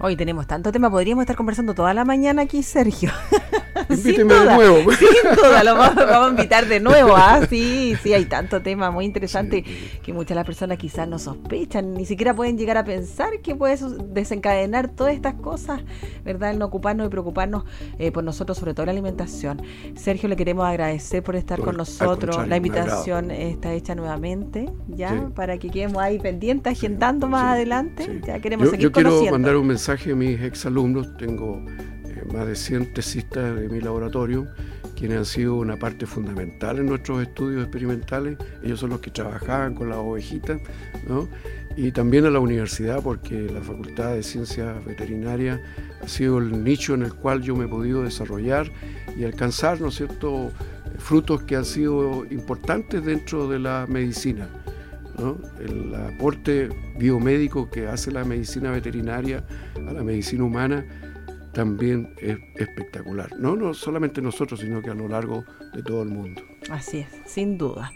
Hoy 0.00 0.16
tenemos 0.16 0.46
tanto 0.46 0.72
tema, 0.72 0.90
podríamos 0.90 1.22
estar 1.22 1.36
conversando 1.36 1.74
toda 1.74 1.92
la 1.94 2.04
mañana 2.04 2.42
aquí, 2.42 2.62
Sergio. 2.62 3.10
Invíteme 3.88 4.34
de 4.34 4.44
nuevo. 4.44 4.92
Sin 4.92 5.36
duda, 5.36 5.64
lo 5.64 5.74
vamos, 5.76 5.96
a 5.98 6.28
invitar 6.30 6.66
de 6.66 6.80
nuevo. 6.80 7.14
¿ah? 7.16 7.46
Sí, 7.48 7.94
sí, 8.02 8.12
hay 8.12 8.24
tanto 8.24 8.62
tema 8.62 8.90
muy 8.90 9.04
interesante 9.04 9.64
que 10.02 10.12
muchas 10.12 10.30
de 10.30 10.34
las 10.36 10.46
personas 10.46 10.78
quizás 10.78 11.08
no 11.08 11.18
sospechan, 11.18 11.94
ni 11.94 12.04
siquiera 12.04 12.34
pueden 12.34 12.58
llegar 12.58 12.76
a 12.76 12.84
pensar 12.84 13.40
que 13.42 13.54
puede 13.54 13.76
desencadenar 14.08 14.88
todas 14.88 15.14
estas 15.14 15.34
cosas, 15.34 15.82
¿verdad? 16.24 16.50
El 16.50 16.58
no 16.58 16.66
ocuparnos 16.66 17.06
y 17.06 17.10
preocuparnos 17.10 17.64
eh, 17.98 18.10
por 18.12 18.24
nosotros, 18.24 18.58
sobre 18.58 18.74
todo 18.74 18.86
la 18.86 18.92
alimentación. 18.92 19.62
Sergio, 19.94 20.28
le 20.28 20.36
queremos 20.36 20.66
agradecer 20.66 21.22
por 21.22 21.36
estar 21.36 21.60
con 21.60 21.76
nosotros. 21.76 22.46
La 22.48 22.56
invitación 22.56 23.30
está 23.30 23.72
hecha 23.72 23.94
nuevamente, 23.94 24.70
¿ya? 24.88 25.30
Para 25.34 25.58
que 25.58 25.70
quedemos 25.70 26.02
ahí 26.02 26.18
pendientes, 26.18 26.72
agendando 26.72 27.28
más 27.28 27.54
adelante. 27.54 28.20
Ya 28.26 28.40
queremos 28.40 28.70
seguir 28.70 28.86
yo 28.86 28.92
quiero 28.92 29.24
mandar 29.30 29.56
un 29.56 29.66
mensaje 29.66 30.12
a 30.12 30.14
mis 30.14 30.40
exalumnos. 30.40 31.16
Tengo 31.16 31.62
más 32.32 32.46
de 32.46 32.56
100 32.56 32.94
tesistas 32.94 33.58
de 33.58 33.68
mi 33.68 33.80
laboratorio, 33.80 34.46
quienes 34.96 35.18
han 35.18 35.24
sido 35.24 35.56
una 35.56 35.76
parte 35.76 36.06
fundamental 36.06 36.78
en 36.78 36.86
nuestros 36.86 37.22
estudios 37.22 37.62
experimentales. 37.62 38.38
Ellos 38.62 38.80
son 38.80 38.90
los 38.90 39.00
que 39.00 39.10
trabajaban 39.10 39.74
con 39.74 39.88
las 39.88 39.98
ovejitas, 39.98 40.60
¿no? 41.06 41.28
y 41.76 41.92
también 41.92 42.24
a 42.24 42.30
la 42.30 42.40
universidad, 42.40 43.02
porque 43.02 43.50
la 43.52 43.60
Facultad 43.60 44.14
de 44.14 44.22
Ciencias 44.22 44.82
Veterinarias 44.84 45.60
ha 46.02 46.08
sido 46.08 46.38
el 46.38 46.64
nicho 46.64 46.94
en 46.94 47.02
el 47.02 47.12
cual 47.12 47.42
yo 47.42 47.54
me 47.54 47.66
he 47.66 47.68
podido 47.68 48.02
desarrollar 48.02 48.70
y 49.16 49.24
alcanzar, 49.24 49.80
¿no 49.80 49.88
es 49.88 49.96
cierto?, 49.96 50.50
frutos 50.98 51.42
que 51.42 51.56
han 51.56 51.66
sido 51.66 52.24
importantes 52.30 53.04
dentro 53.04 53.46
de 53.48 53.58
la 53.58 53.86
medicina. 53.86 54.48
¿no? 55.18 55.36
El 55.60 55.94
aporte 55.94 56.70
biomédico 56.98 57.70
que 57.70 57.86
hace 57.86 58.10
la 58.10 58.24
medicina 58.24 58.70
veterinaria 58.70 59.44
a 59.76 59.92
la 59.92 60.02
medicina 60.02 60.44
humana 60.44 60.84
también 61.56 62.10
es 62.18 62.36
espectacular. 62.56 63.30
No, 63.38 63.56
no 63.56 63.72
solamente 63.72 64.20
nosotros, 64.20 64.60
sino 64.60 64.82
que 64.82 64.90
a 64.90 64.94
lo 64.94 65.08
largo 65.08 65.42
de 65.72 65.82
todo 65.82 66.02
el 66.02 66.10
mundo. 66.10 66.42
Así 66.70 66.98
es, 66.98 67.08
sin 67.24 67.56
duda. 67.56 67.94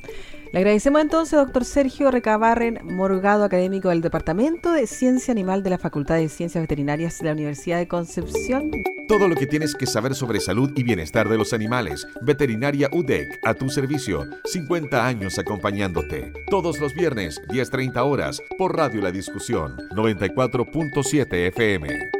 Le 0.52 0.60
agradecemos 0.60 1.02
entonces, 1.02 1.38
doctor 1.38 1.66
Sergio 1.66 2.10
Recabarren, 2.10 2.80
morgado 2.82 3.44
académico 3.44 3.90
del 3.90 4.00
Departamento 4.00 4.72
de 4.72 4.86
Ciencia 4.86 5.30
Animal 5.30 5.62
de 5.62 5.70
la 5.70 5.78
Facultad 5.78 6.16
de 6.16 6.30
Ciencias 6.30 6.62
Veterinarias 6.62 7.18
de 7.18 7.26
la 7.26 7.32
Universidad 7.32 7.78
de 7.78 7.86
Concepción. 7.86 8.70
Todo 9.06 9.28
lo 9.28 9.36
que 9.36 9.46
tienes 9.46 9.74
que 9.74 9.86
saber 9.86 10.14
sobre 10.14 10.40
salud 10.40 10.72
y 10.74 10.82
bienestar 10.82 11.28
de 11.28 11.36
los 11.36 11.52
animales. 11.52 12.06
Veterinaria 12.22 12.88
UDEC, 12.90 13.40
a 13.44 13.52
tu 13.52 13.68
servicio. 13.68 14.24
50 14.44 15.06
años 15.06 15.38
acompañándote. 15.38 16.32
Todos 16.48 16.80
los 16.80 16.94
viernes, 16.94 17.42
10.30 17.48 17.98
horas, 17.98 18.42
por 18.56 18.74
Radio 18.74 19.02
La 19.02 19.12
Discusión, 19.12 19.76
94.7 19.94 21.48
FM. 21.48 22.19